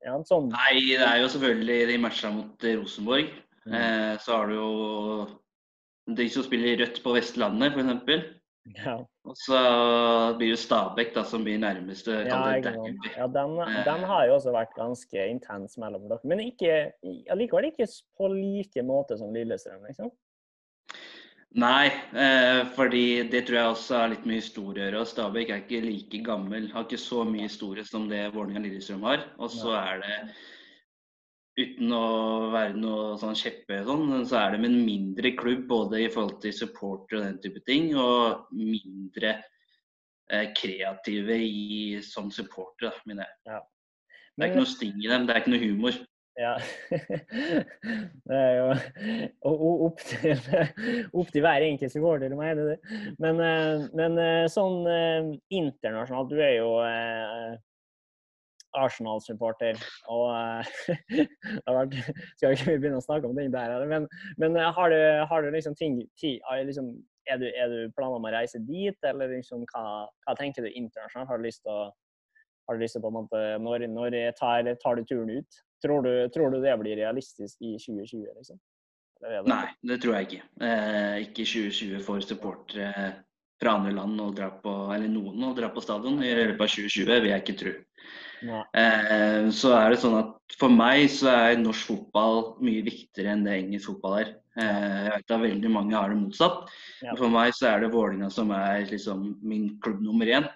Ja, 0.04 0.16
sånn. 0.28 0.50
Nei, 0.52 0.74
det 0.92 1.02
er 1.06 1.20
jo 1.22 1.32
selvfølgelig 1.32 1.80
de 1.90 1.98
matchene 2.02 2.40
mot 2.40 2.66
Rosenborg. 2.80 3.32
Mm. 3.66 3.74
Eh, 3.74 4.12
så 4.22 4.36
har 4.36 4.50
du 4.50 4.56
jo 4.56 4.70
de 6.16 6.28
som 6.30 6.44
spiller 6.46 6.78
rødt 6.82 7.00
på 7.02 7.14
Vestlandet, 7.16 7.74
f.eks. 7.74 8.32
Ja. 8.74 8.96
Og 9.26 9.34
så 9.38 9.58
blir 10.38 10.52
det 10.54 10.58
Stabæk 10.58 11.12
da, 11.14 11.22
som 11.26 11.44
blir 11.46 11.58
nærmeste. 11.62 12.20
Ja, 12.26 12.38
ja 12.54 13.26
den, 13.30 13.56
eh. 13.62 13.80
den, 13.86 14.04
har 14.10 14.26
jo 14.26 14.36
også 14.36 14.54
vært 14.54 14.74
ganske 14.78 15.26
intens 15.30 15.76
mellom 15.82 16.06
dere. 16.10 16.22
Men 16.26 16.42
ikke, 16.42 16.92
allikevel 17.30 17.70
ikke 17.70 17.88
på 18.18 18.30
like 18.34 18.86
måte 18.86 19.18
som 19.18 19.34
Lillestrøm, 19.34 19.86
liksom? 19.86 20.10
Nei, 21.54 21.86
eh, 22.12 22.66
fordi 22.76 23.22
det 23.30 23.46
tror 23.46 23.56
jeg 23.56 23.72
også 23.72 24.00
har 24.00 24.10
litt 24.12 24.26
med 24.28 24.42
historie 24.42 24.82
å 24.82 24.90
gjøre. 24.90 25.06
Stabæk 25.08 25.52
er 25.52 25.62
ikke 25.62 25.80
like 25.84 26.18
gammel, 26.26 26.66
har 26.72 26.84
ikke 26.84 27.00
så 27.00 27.22
mye 27.24 27.46
historie 27.46 27.84
som 27.86 28.10
det 28.10 28.26
Vålerenga-Lillestrøm 28.34 29.06
har. 29.06 29.24
Og 29.38 29.52
så 29.54 29.72
er 29.78 30.02
det 30.02 30.18
uten 31.56 31.94
å 31.96 32.06
være 32.52 32.76
noe 32.76 33.14
sånn 33.20 33.38
kjeppe 33.38 33.78
sånn, 33.86 34.26
så 34.28 34.42
er 34.42 34.56
de 34.56 34.68
en 34.68 34.80
mindre 34.84 35.32
klubb 35.38 35.64
både 35.70 36.02
i 36.04 36.10
forhold 36.12 36.42
til 36.42 36.52
supporter 36.52 37.20
og 37.20 37.24
den 37.24 37.38
type 37.40 37.62
ting, 37.64 37.94
og 37.96 38.50
mindre 38.52 39.38
eh, 40.28 40.50
kreative 40.56 41.38
i, 41.40 42.02
som 42.04 42.28
supporter, 42.34 42.90
da, 42.90 43.06
mener 43.08 43.24
jeg. 43.24 43.40
Ja. 43.54 43.62
Men, 44.36 44.36
det 44.36 44.44
er 44.44 44.52
ikke 44.52 44.64
noe 44.66 44.74
sting 44.74 45.00
i 45.00 45.08
dem, 45.08 45.24
det 45.24 45.32
er 45.32 45.40
ikke 45.40 45.54
noe 45.54 45.64
humor. 45.64 45.98
Ja. 46.36 46.56
Det 48.28 48.36
er 48.36 48.56
jo 48.58 49.52
opp 49.86 50.02
til, 50.04 50.36
opp 51.18 51.30
til 51.32 51.44
hver 51.44 51.64
enkelt 51.64 51.92
supporter 51.92 52.28
til 52.28 52.36
meg. 52.38 52.58
det. 52.60 52.76
Men, 53.22 53.40
eh, 53.40 53.86
men, 53.96 54.18
eh, 54.20 54.44
sånn 54.52 54.84
eh, 54.90 55.32
internasjonalt, 55.56 56.32
du 56.32 56.42
er 56.42 56.58
jo 56.58 56.70
Arsenal-supporter. 58.76 59.80
Og 60.12 60.28
vært, 61.78 61.98
Skal 62.36 62.56
ikke 62.56 62.76
begynne 62.76 63.00
å 63.00 63.06
snakke 63.06 63.30
om 63.30 63.36
den 63.38 63.54
der, 63.54 63.78
men, 63.88 64.08
men 64.36 64.58
har, 64.60 64.92
du, 64.92 65.00
har, 65.30 65.42
du, 65.44 65.54
liksom 65.54 65.76
ting 65.78 66.02
liksom, 66.02 66.90
er, 67.30 67.40
du, 67.40 67.46
er 67.48 67.72
du 67.72 67.94
planer 67.96 68.20
om 68.20 68.28
å 68.28 68.34
reise 68.34 68.60
dit, 68.68 68.98
eller 69.08 69.32
liksom, 69.38 69.64
hva, 69.72 70.04
hva, 70.26 70.36
tenker 70.36 70.66
du 70.66 70.68
internasjonalt? 70.68 71.30
Har 71.32 71.40
du 71.40 71.48
lyst 71.48 71.64
til 71.64 71.72
å 71.72 71.86
har 72.66 72.74
du 72.74 72.82
lyst 72.82 72.96
til 72.96 73.02
på 73.04 73.12
en 73.12 73.14
måte, 73.14 73.40
Når, 73.62 73.84
når 73.94 74.14
tar, 74.34 74.66
tar, 74.82 74.98
du 74.98 75.06
turen 75.06 75.30
ut? 75.38 75.58
Tror 75.84 76.02
du, 76.02 76.12
tror 76.32 76.50
du, 76.54 76.60
det 76.62 76.74
blir 76.80 76.96
realistisk 76.96 77.60
i 77.60 77.76
2020? 77.78 78.24
liksom? 78.36 78.58
Det 79.20 79.32
det? 79.32 79.42
Nei, 79.48 79.66
det 79.88 80.00
tror 80.02 80.16
jeg 80.16 80.28
ikke. 80.28 80.42
Eh, 80.66 81.16
ikke 81.26 81.46
2020 81.48 82.04
for 82.04 82.24
supportere 82.24 83.08
fra 83.60 83.76
andre 83.78 83.94
land 83.96 84.20
å 84.20 84.30
dra 84.36 84.50
på, 84.62 84.72
eller 84.92 85.08
noen 85.08 85.44
å 85.48 85.54
dra 85.56 85.70
på 85.72 85.84
stadion 85.84 86.20
i 86.20 86.32
løpet 86.36 86.60
av 86.60 86.72
2020, 86.74 87.20
vil 87.24 87.30
jeg 87.32 87.44
ikke 87.44 87.60
tro. 87.62 87.74
Eh, 88.46 89.46
så 89.56 89.70
er 89.78 89.94
det 89.94 90.00
sånn 90.02 90.18
at 90.18 90.34
For 90.60 90.70
meg 90.70 91.06
så 91.10 91.30
er 91.32 91.56
norsk 91.58 91.88
fotball 91.88 92.36
mye 92.62 92.84
viktigere 92.86 93.32
enn 93.32 93.46
det 93.46 93.56
engelsk 93.62 93.90
fotball 93.90 94.20
er. 94.20 94.28
Eh, 94.60 94.98
jeg 95.06 95.14
vet 95.14 95.32
at 95.34 95.42
veldig 95.42 95.72
mange 95.72 95.96
har 95.96 96.12
det 96.12 96.20
motsatt. 96.20 96.68
Ja. 97.02 97.16
For 97.18 97.32
meg 97.32 97.56
så 97.56 97.72
er 97.72 97.82
det 97.82 97.90
Vålinga 97.94 98.28
som 98.32 98.52
er 98.54 98.84
liksom 98.88 99.24
min 99.42 99.72
klubb 99.82 100.04
nummer 100.04 100.30
én. 100.30 100.46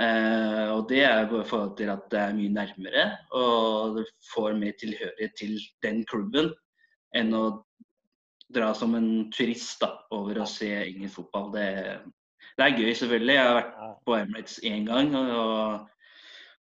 Eh, 0.00 0.68
og 0.72 0.86
det 0.88 1.02
er 1.04 1.26
i 1.26 1.44
forhold 1.44 1.74
til 1.76 1.90
at 1.92 2.06
det 2.12 2.20
er 2.20 2.36
mye 2.36 2.52
nærmere, 2.52 3.04
og 3.36 3.98
det 3.98 4.06
får 4.30 4.56
mer 4.56 4.72
tilhørighet 4.80 5.36
til 5.36 5.58
den 5.84 6.00
klubben 6.08 6.48
enn 7.12 7.34
å 7.36 7.44
dra 8.52 8.70
som 8.76 8.96
en 8.96 9.28
turist 9.32 9.82
da, 9.84 9.92
over 10.16 10.40
å 10.40 10.48
se 10.48 10.70
engelsk 10.78 11.20
fotball. 11.20 11.50
Det, 11.52 11.66
det, 12.56 12.64
er 12.64 12.78
gøy, 12.78 12.92
selvfølgelig. 12.96 13.36
Jeg 13.36 13.48
har 13.48 13.58
vært 13.58 13.74
på 14.08 14.16
Emirates 14.16 14.58
én 14.68 14.88
gang. 14.88 15.12
og 15.16 15.88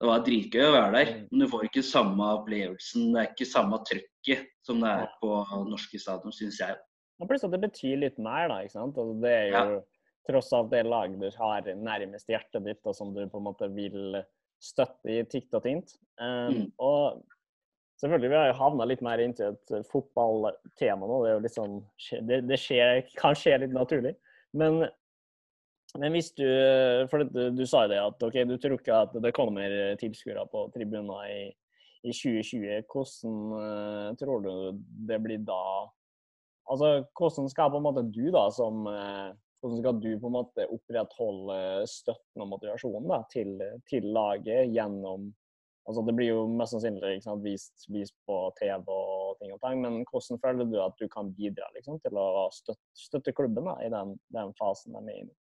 det 0.01 0.09
var 0.09 0.23
dritgøy 0.25 0.62
å 0.64 0.73
være 0.73 0.93
der, 0.95 1.09
mm. 1.12 1.25
men 1.29 1.43
du 1.43 1.51
får 1.53 1.64
ikke 1.66 1.83
samme 1.85 2.29
opplevelsen. 2.38 3.11
Det 3.12 3.21
er 3.21 3.33
ikke 3.35 3.47
samme 3.51 3.79
trøkket 3.85 4.47
som 4.64 4.81
det 4.81 4.93
er 4.97 5.11
på 5.21 5.35
norske 5.69 6.01
stadion, 6.01 6.33
syns 6.33 6.61
jeg. 6.62 6.79
Og 7.21 7.29
det 7.53 7.61
betyr 7.66 7.99
litt 8.01 8.16
mer, 8.23 8.47
da. 8.49 8.62
ikke 8.64 8.79
sant? 8.79 8.97
Altså, 8.97 9.19
det 9.21 9.35
er 9.35 9.49
jo 9.51 9.59
ja. 9.59 9.83
Tross 10.31 10.53
alt 10.57 10.71
det 10.73 10.87
laget 10.88 11.21
du 11.21 11.29
har 11.37 11.69
nærmest 11.77 12.31
hjertet 12.31 12.64
ditt, 12.64 12.81
og 12.87 12.97
som 12.97 13.12
du 13.14 13.25
på 13.29 13.40
en 13.40 13.49
måte 13.51 13.69
vil 13.75 14.23
støtte 14.61 15.12
i 15.12 15.21
tikt 15.29 15.57
og 15.57 15.64
tint. 15.66 15.95
Um, 16.21 16.57
mm. 16.57 16.64
Og 16.79 17.21
Selvfølgelig, 18.01 18.31
Vi 18.31 18.37
har 18.37 18.47
jo 18.49 18.57
havna 18.57 18.87
litt 18.88 19.03
mer 19.05 19.21
inntil 19.21 19.53
et 19.53 19.73
fotballtema 19.90 21.05
nå. 21.05 21.19
Det, 21.21 21.29
er 21.29 21.35
jo 21.35 21.43
litt 21.45 21.57
sånn, 21.57 21.75
det, 22.25 22.38
det 22.49 22.57
skjer, 22.57 23.03
kan 23.19 23.37
skje 23.37 23.59
litt 23.61 23.75
naturlig. 23.77 24.14
Men, 24.57 24.87
men 26.01 26.16
hvis 26.16 26.31
du 26.38 26.47
For 27.12 27.27
du, 27.29 27.43
du 27.53 27.61
sa 27.69 27.85
jo 27.85 27.93
det 27.93 28.01
at 28.01 28.25
OK, 28.25 28.38
du 28.49 28.57
tror 28.57 28.79
ikke 28.79 29.03
at 29.05 29.19
det 29.21 29.35
kommer 29.37 29.77
tilskuere 30.01 30.47
på 30.49 30.64
tribuner 30.73 31.29
i, 31.29 31.43
i 32.09 32.14
2020. 32.16 32.88
Hvordan 32.88 33.37
uh, 33.53 34.09
tror 34.23 34.49
du 34.49 34.81
det 35.11 35.21
blir 35.21 35.45
da? 35.45 35.61
Altså, 36.73 37.03
Hvordan 37.12 37.53
skal 37.53 37.75
på 37.75 37.83
en 37.83 37.88
måte 37.90 38.09
du 38.09 38.31
da 38.33 38.47
som 38.55 38.88
uh, 38.88 39.37
hvordan 39.61 39.83
skal 39.83 40.01
du 40.01 40.11
på 40.20 40.31
en 40.31 40.37
måte 40.38 40.66
opprettholde 40.73 41.59
støtten 41.90 42.44
og 42.44 42.51
motivasjonen 42.55 43.11
da, 43.12 43.20
til, 43.33 43.55
til 43.90 44.09
laget 44.14 44.73
gjennom 44.75 45.31
altså 45.88 46.03
Det 46.07 46.12
blir 46.14 46.29
jo 46.29 46.42
mest 46.46 46.75
sannsynlig 46.75 47.16
sant, 47.25 47.42
vist, 47.42 47.87
vist, 47.90 48.14
på 48.29 48.37
TV 48.61 48.85
og 48.92 49.38
ting 49.40 49.51
og 49.55 49.61
tang, 49.62 49.81
men 49.83 50.05
hvordan 50.07 50.38
føler 50.42 50.68
du 50.68 50.77
at 50.85 50.94
du 51.01 51.09
kan 51.11 51.33
bidra 51.35 51.66
liksom, 51.75 51.99
til 52.05 52.18
å 52.20 52.46
støtte, 52.55 52.85
støtte 52.94 53.35
klubben 53.35 53.66
da, 53.66 53.75
i 53.83 53.88
den, 53.90 54.12
den 54.37 54.53
fasen 54.61 54.94
de 54.94 55.01
er 55.01 55.23
inne 55.25 55.33
i? 55.33 55.38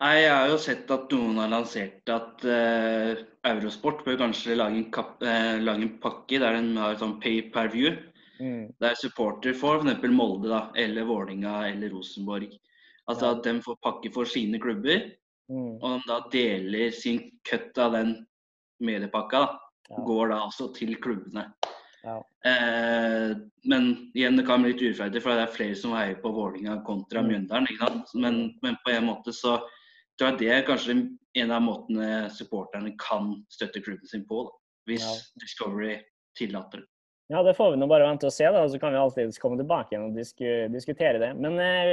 Nei, 0.00 0.14
Jeg 0.22 0.32
har 0.32 0.48
jo 0.50 0.56
sett 0.60 0.90
at 0.92 1.12
noen 1.12 1.38
har 1.40 1.52
lansert 1.52 2.10
at 2.12 2.44
uh, 2.46 3.20
Eurosport 3.50 4.02
bør 4.06 4.18
kanskje 4.24 4.56
lage 4.58 4.80
en, 4.80 4.88
kap, 4.94 5.16
uh, 5.24 5.56
lage 5.60 5.86
en 5.86 5.94
pakke 6.02 6.40
der 6.42 6.58
den 6.58 6.74
har 6.80 6.98
sånn 7.00 7.18
pay 7.22 7.44
per 7.54 7.70
view. 7.74 7.94
Mm. 8.40 8.74
Der 8.82 8.96
supporter 8.98 9.54
får 9.56 9.84
f.eks. 9.84 10.08
Molde 10.12 10.50
da, 10.50 10.66
eller 10.78 11.06
Vålinga 11.08 11.60
eller 11.70 11.94
Rosenborg. 11.94 12.56
Altså 13.10 13.34
at 13.34 13.44
de 13.44 13.58
får 13.64 13.80
pakke 13.84 14.10
for 14.14 14.28
sine 14.28 14.60
klubber. 14.62 15.10
Mm. 15.52 15.76
Og 15.76 15.88
de 15.90 16.08
da 16.08 16.20
deler 16.32 16.94
sin 16.94 17.20
cut 17.48 17.78
av 17.78 17.96
den 17.98 18.16
mediepakka. 18.84 19.46
Ja. 19.90 20.04
Går 20.06 20.32
da 20.32 20.40
altså 20.46 20.70
til 20.76 20.96
klubbene. 21.02 21.50
Ja. 22.04 22.18
Eh, 22.44 23.36
men 23.64 23.90
igjen, 24.14 24.36
det 24.36 24.46
kan 24.48 24.64
bli 24.64 24.74
litt 24.74 24.82
urettferdig, 24.82 25.22
for 25.24 25.36
det 25.36 25.46
er 25.46 25.54
flere 25.54 25.76
som 25.78 25.94
heier 25.96 26.18
på 26.20 26.32
Vålinga 26.36 26.78
kontra 26.84 27.22
mm. 27.24 27.30
Mjøndalen. 27.32 28.02
Men, 28.20 28.40
men, 28.64 28.76
på 28.84 28.92
en 28.92 29.08
måte 29.08 29.32
så 29.36 29.58
tror 30.18 30.30
jeg 30.30 30.40
det 30.42 30.50
er 30.52 30.66
kanskje 30.68 30.98
en 31.40 31.52
av 31.52 31.64
måtene 31.64 32.28
supporterne 32.32 32.92
kan 33.00 33.32
støtte 33.52 33.82
klubben 33.84 34.08
sin 34.08 34.26
på. 34.28 34.44
Da, 34.48 34.58
hvis 34.88 35.04
ja. 35.04 35.14
Discovery 35.40 35.96
tillater 36.38 36.84
det. 36.84 36.90
Ja, 37.32 37.40
det 37.42 37.54
får 37.56 37.70
vi 37.72 37.78
nå 37.80 37.86
bare 37.88 38.04
vente 38.04 38.28
og 38.28 38.34
se, 38.36 38.44
da, 38.52 38.66
så 38.68 38.78
kan 38.80 38.92
vi 38.92 38.98
alltid 39.00 39.36
komme 39.40 39.56
tilbake 39.56 39.94
igjen 39.94 40.10
og 40.10 40.16
disku, 40.18 40.44
diskutere 40.68 41.20
det. 41.22 41.30
Men 41.40 41.56
eh, 41.62 41.92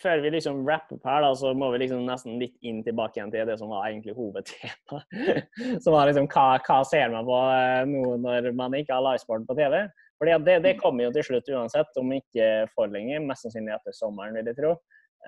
før 0.00 0.22
vi 0.24 0.30
liksom 0.32 0.62
wrapper 0.64 0.96
opp 0.96 1.04
her, 1.04 1.20
da, 1.26 1.34
så 1.36 1.52
må 1.52 1.68
vi 1.74 1.82
liksom 1.82 2.06
nesten 2.08 2.38
litt 2.40 2.54
inn 2.64 2.80
tilbake 2.86 3.20
igjen 3.20 3.34
til 3.34 3.44
det 3.50 3.58
som 3.60 3.74
var 3.74 3.90
egentlig 3.90 4.14
hovedtemaet. 4.16 5.44
som 5.84 5.92
var 5.92 6.08
liksom 6.08 6.30
hva, 6.32 6.46
hva 6.64 6.78
ser 6.88 7.12
man 7.12 7.28
på 7.28 7.40
eh, 7.52 7.82
nå 7.90 8.14
når 8.24 8.48
man 8.56 8.78
ikke 8.80 8.96
har 8.96 9.04
livesport 9.04 9.44
på 9.44 9.58
TV? 9.60 9.76
Fordi 10.16 10.38
det, 10.46 10.56
det, 10.64 10.74
kommer 10.80 11.04
jo 11.04 11.12
til 11.18 11.28
slutt 11.28 11.52
uansett, 11.52 12.00
om 12.00 12.16
ikke 12.16 12.48
for 12.72 12.88
lenge. 12.88 13.20
Mest 13.28 13.44
sannsynlig 13.44 13.76
etter 13.76 13.92
sommeren, 13.92 14.40
vil 14.40 14.48
jeg 14.54 14.56
tro. 14.62 14.72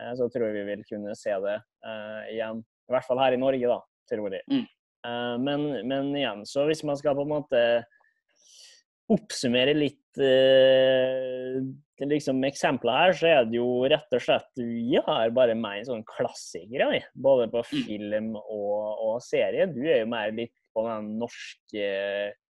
Eh, 0.00 0.14
så 0.16 0.30
tror 0.32 0.48
jeg 0.48 0.56
vi 0.56 0.64
vil 0.70 0.88
kunne 0.88 1.12
se 1.18 1.36
det 1.44 1.58
eh, 1.58 2.32
igjen. 2.38 2.64
I 2.88 2.96
hvert 2.96 3.04
fall 3.04 3.20
her 3.20 3.36
i 3.36 3.44
Norge, 3.44 3.76
da, 3.76 3.78
tror 4.08 4.32
jeg. 4.32 4.44
Mm. 4.48 4.64
Uh, 5.06 5.36
men, 5.38 5.64
men 5.86 6.08
igjen, 6.16 6.40
så 6.48 6.64
hvis 6.66 6.80
man 6.82 6.96
skal 6.98 7.14
på 7.14 7.22
en 7.22 7.30
måte 7.30 7.60
oppsummere 9.12 9.74
litt 9.76 10.20
eh, 10.20 11.58
liksom 12.04 12.42
eksempler 12.46 13.00
her, 13.02 13.14
så 13.16 13.30
er 13.30 13.46
det 13.48 13.58
jo 13.58 13.68
rett 13.88 14.14
og 14.14 14.22
slett 14.22 14.60
Vi 14.60 15.00
har 15.04 15.32
bare 15.36 15.56
mer 15.58 15.80
sånn 15.86 16.04
klassikere, 16.08 17.02
både 17.14 17.48
på 17.52 17.62
mm. 17.64 17.70
film 17.72 18.34
og, 18.36 18.74
og, 19.06 19.14
serie. 19.24 19.68
Du 19.72 19.80
er 19.86 20.02
jo 20.02 20.10
mer 20.12 20.34
litt 20.36 20.54
på 20.76 20.84
den 20.86 21.14
norske 21.22 21.88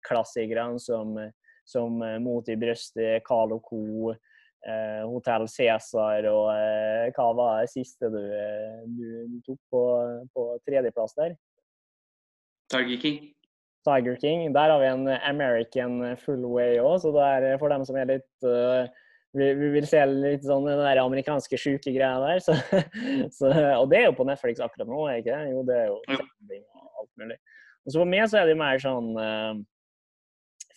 klassikerne 0.07 0.81
som, 0.83 1.15
som 1.69 2.03
Mot 2.25 2.49
i 2.51 2.59
brøstet, 2.59 3.23
Carl 3.27 3.57
og 3.57 3.65
co. 3.71 4.15
Eh, 4.61 5.03
Hotell 5.09 5.47
Cæsar 5.49 6.27
og 6.29 6.51
eh, 6.53 7.07
hva 7.17 7.31
var 7.33 7.63
det 7.63 7.71
siste 7.73 8.11
du, 8.13 8.21
du, 8.93 9.07
du 9.33 9.39
tok 9.47 9.61
på, 9.73 9.85
på 10.37 10.45
tredjeplass 10.69 11.17
der? 11.17 11.33
Tiger 12.71 13.01
King. 13.01 13.23
Tiger 13.87 14.17
King. 14.21 14.49
Der 14.55 14.73
har 14.73 14.81
vi 14.83 14.89
en 14.91 15.07
American 15.09 16.01
full 16.21 16.45
way 16.53 16.81
òg, 16.83 16.99
så 17.03 17.13
det 17.15 17.29
er 17.53 17.61
for 17.61 17.73
dem 17.73 17.87
som 17.89 17.99
er 18.01 18.11
litt 18.11 18.49
uh, 18.49 18.85
vi, 19.37 19.55
vi, 19.55 19.71
vil 19.77 19.87
se 19.87 20.01
litt 20.09 20.45
sånn 20.47 20.67
den 20.67 20.81
der 20.83 21.01
amerikanske 21.03 21.59
sjuke 21.61 21.93
greia 21.95 22.19
der. 22.23 22.43
Så, 22.43 22.57
så, 23.39 23.51
og 23.79 23.91
det 23.93 24.01
er 24.01 24.09
jo 24.09 24.17
på 24.19 24.27
Netflix 24.29 24.63
akkurat 24.63 24.91
nå, 24.91 25.03
er 25.07 25.21
ikke 25.23 25.37
det? 25.37 25.53
Jo, 25.55 25.65
det 25.69 25.77
er 25.77 25.91
jo 25.91 25.99
alt 26.11 27.13
mulig. 27.21 27.39
Og 27.87 27.93
så 27.93 28.01
for 28.03 28.11
meg 28.11 28.27
så 28.29 28.41
er 28.41 28.51
det 28.51 28.59
mer 28.61 28.83
sånn 28.83 29.13
uh, 29.17 29.53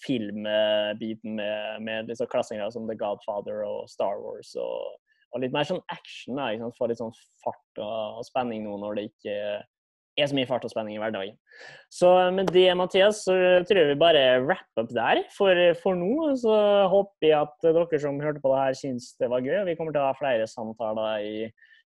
filmbiten 0.03 1.39
med, 1.39 1.81
med 1.83 2.11
disse 2.11 2.27
klassinger 2.29 2.71
som 2.73 2.87
The 2.89 2.97
Godfather 2.99 3.63
og 3.67 3.89
Star 3.91 4.21
Wars. 4.21 4.53
og, 4.59 4.99
og 5.33 5.43
litt 5.43 5.55
mer 5.55 5.67
sånn 5.67 5.81
action. 5.93 6.37
Da, 6.37 6.71
Få 6.77 6.91
litt 6.91 7.01
sånn 7.01 7.15
fart 7.43 7.81
og, 7.81 8.19
og 8.21 8.27
spenning 8.27 8.67
nå 8.67 8.77
når 8.83 8.99
det 8.99 9.09
ikke 9.11 9.37
er 10.17 10.29
så 10.29 10.37
mye 10.37 10.47
fart 10.49 10.65
og 10.67 10.71
spenning 10.71 10.97
i 10.97 11.01
hverdagen. 11.01 11.35
Så 11.91 12.09
med 12.35 12.51
det, 12.53 12.67
Mathias, 12.77 13.23
så 13.25 13.33
tror 13.65 13.79
jeg 13.79 13.91
vi 13.93 13.99
bare 14.01 14.41
wrap 14.45 14.81
up 14.81 14.91
der 14.93 15.23
for, 15.33 15.57
for 15.81 15.97
nå. 15.97 16.33
Så 16.39 16.53
håper 16.91 17.29
jeg 17.29 17.39
at 17.39 17.67
dere 17.67 18.01
som 18.01 18.21
hørte 18.21 18.43
på 18.43 18.53
det 18.53 18.61
her, 18.61 18.77
syns 18.77 19.13
det 19.21 19.29
var 19.33 19.45
gøy. 19.45 19.63
Vi 19.69 19.77
kommer 19.79 19.95
til 19.95 20.03
å 20.03 20.09
ha 20.11 20.17
flere 20.17 20.49
samtaler 20.49 21.25
i 21.25 21.35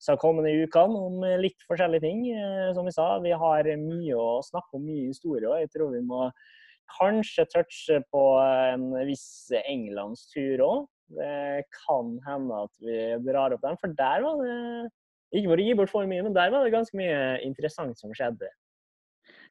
de 0.05 0.17
kommende 0.21 0.51
ukene 0.65 1.05
om 1.07 1.23
litt 1.41 1.61
forskjellige 1.69 2.05
ting. 2.05 2.25
Eh, 2.33 2.73
som 2.77 2.87
vi 2.87 2.93
sa, 2.95 3.13
vi 3.23 3.33
har 3.45 3.71
mye 3.81 4.17
å 4.19 4.41
snakke 4.45 4.79
om, 4.79 4.85
mye 4.89 5.09
historie. 5.13 5.49
Og 5.49 5.61
jeg 5.61 5.73
tror 5.75 5.93
vi 5.93 6.03
må 6.05 6.27
kanskje 6.97 7.47
touche 7.49 8.01
på 8.13 8.25
en 8.41 8.91
viss 9.07 9.53
englandstur 9.65 10.61
òg. 10.65 10.85
Det 11.15 11.65
kan 11.85 12.15
hende 12.25 12.63
at 12.65 12.79
vi 12.81 12.99
drar 13.27 13.53
opp 13.53 13.65
den, 13.65 13.77
for 13.81 13.93
der 13.97 14.23
var 14.25 14.39
det 14.41 14.55
ikke 15.33 15.49
for 15.49 15.61
å 15.61 15.65
gi 15.65 15.79
bort 15.79 15.93
for 15.93 16.09
mye, 16.09 16.23
men 16.25 16.35
der 16.35 16.53
var 16.53 16.65
det 16.65 16.75
ganske 16.75 16.97
mye 16.99 17.17
interessant 17.45 17.97
som 17.99 18.13
skjedde. 18.15 18.51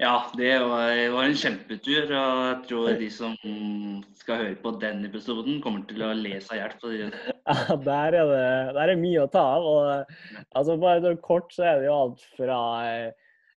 Ja, 0.02 0.24
det 0.34 0.50
var, 0.58 0.90
var, 1.14 1.24
en 1.24 1.36
kjempetur. 1.38 2.08
Og 2.10 2.40
jeg 2.48 2.56
tror 2.68 2.88
de 2.98 3.10
som 3.14 3.34
skal 4.18 4.40
høre 4.40 4.56
på 4.62 4.74
den 4.82 5.04
episoden, 5.06 5.60
kommer 5.62 5.84
til 5.88 6.02
å 6.02 6.12
le 6.18 6.40
seg 6.42 6.58
i 6.58 6.96
hjel. 6.98 7.14
Ja, 7.44 7.76
der 7.76 8.16
er, 8.16 8.30
det, 8.30 8.44
der 8.74 8.90
er 8.90 8.98
mye 9.00 9.26
å 9.26 9.30
ta 9.30 9.44
av. 9.58 9.66
Og, 9.68 10.14
altså, 10.56 10.78
bare 10.80 11.14
kort 11.22 11.52
så 11.54 11.66
er 11.68 11.82
det 11.82 11.90
jo 11.90 11.98
alt 11.98 12.24
fra 12.38 12.58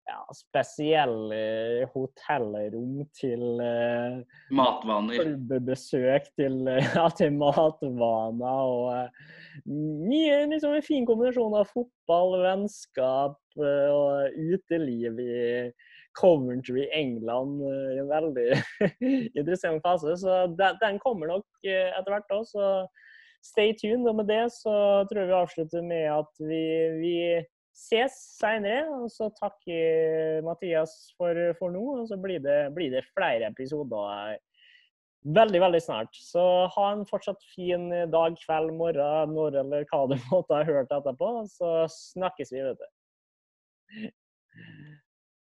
ja, 0.07 0.21
spesielle 0.35 1.87
hotellrom 1.93 3.03
til 3.17 3.43
uh, 3.59 4.21
Matvaner. 4.55 5.33
Besøk 5.67 6.29
til, 6.39 6.63
ja, 6.97 7.09
til 7.19 7.35
matvaner. 7.35 8.47
og 8.47 8.87
uh, 8.93 9.35
mye 9.67 10.45
liksom 10.53 10.77
en 10.77 10.87
fin 10.87 11.09
kombinasjon 11.09 11.59
av 11.59 11.69
fotball, 11.73 12.39
vennskap 12.45 13.41
uh, 13.59 13.91
og 13.91 14.41
uteliv 14.55 15.21
i 15.23 15.37
Coventry, 16.17 16.87
England 16.97 17.61
i 17.67 17.99
en 18.01 18.09
veldig 18.09 18.47
interessant 19.39 19.83
fase. 19.85 20.17
Så 20.23 20.47
den, 20.57 20.79
den 20.81 21.01
kommer 21.03 21.29
nok 21.29 21.69
eh, 21.69 21.91
etter 21.93 22.15
hvert 22.15 22.33
òg, 22.39 22.47
så 22.49 22.71
stay 23.45 23.75
tuned. 23.77 24.07
Og 24.09 24.17
med 24.21 24.31
det 24.31 24.47
så 24.57 24.73
tror 25.11 25.23
jeg 25.23 25.31
vi 25.31 25.37
avslutter 25.43 25.85
med 25.85 26.09
at 26.15 26.41
vi, 26.41 26.63
vi 27.03 27.17
ses 27.77 28.17
seinere. 28.39 28.89
Og 29.03 29.11
så 29.13 29.29
takker 29.37 30.43
Mathias 30.47 30.97
for, 31.19 31.39
for 31.61 31.75
nå. 31.75 31.85
Og 32.01 32.11
så 32.11 32.19
blir 32.21 32.43
det, 32.45 32.61
blir 32.77 32.93
det 32.95 33.07
flere 33.13 33.53
episoder 33.53 34.39
veldig, 35.27 35.61
veldig 35.61 35.83
snart. 35.83 36.19
Så 36.23 36.43
ha 36.75 36.91
en 36.93 37.07
fortsatt 37.09 37.43
fin 37.55 37.89
dag, 38.13 38.37
kveld, 38.45 38.75
morgen, 38.79 39.35
når 39.35 39.61
eller 39.63 39.89
hva 39.91 40.05
du 40.11 40.17
måtte 40.31 40.61
ha 40.61 40.67
hørt 40.69 40.93
etterpå. 40.95 41.33
Så 41.51 41.73
snakkes 41.93 42.55
vi, 42.55 42.63
vet 42.67 42.83
du. 42.83 42.89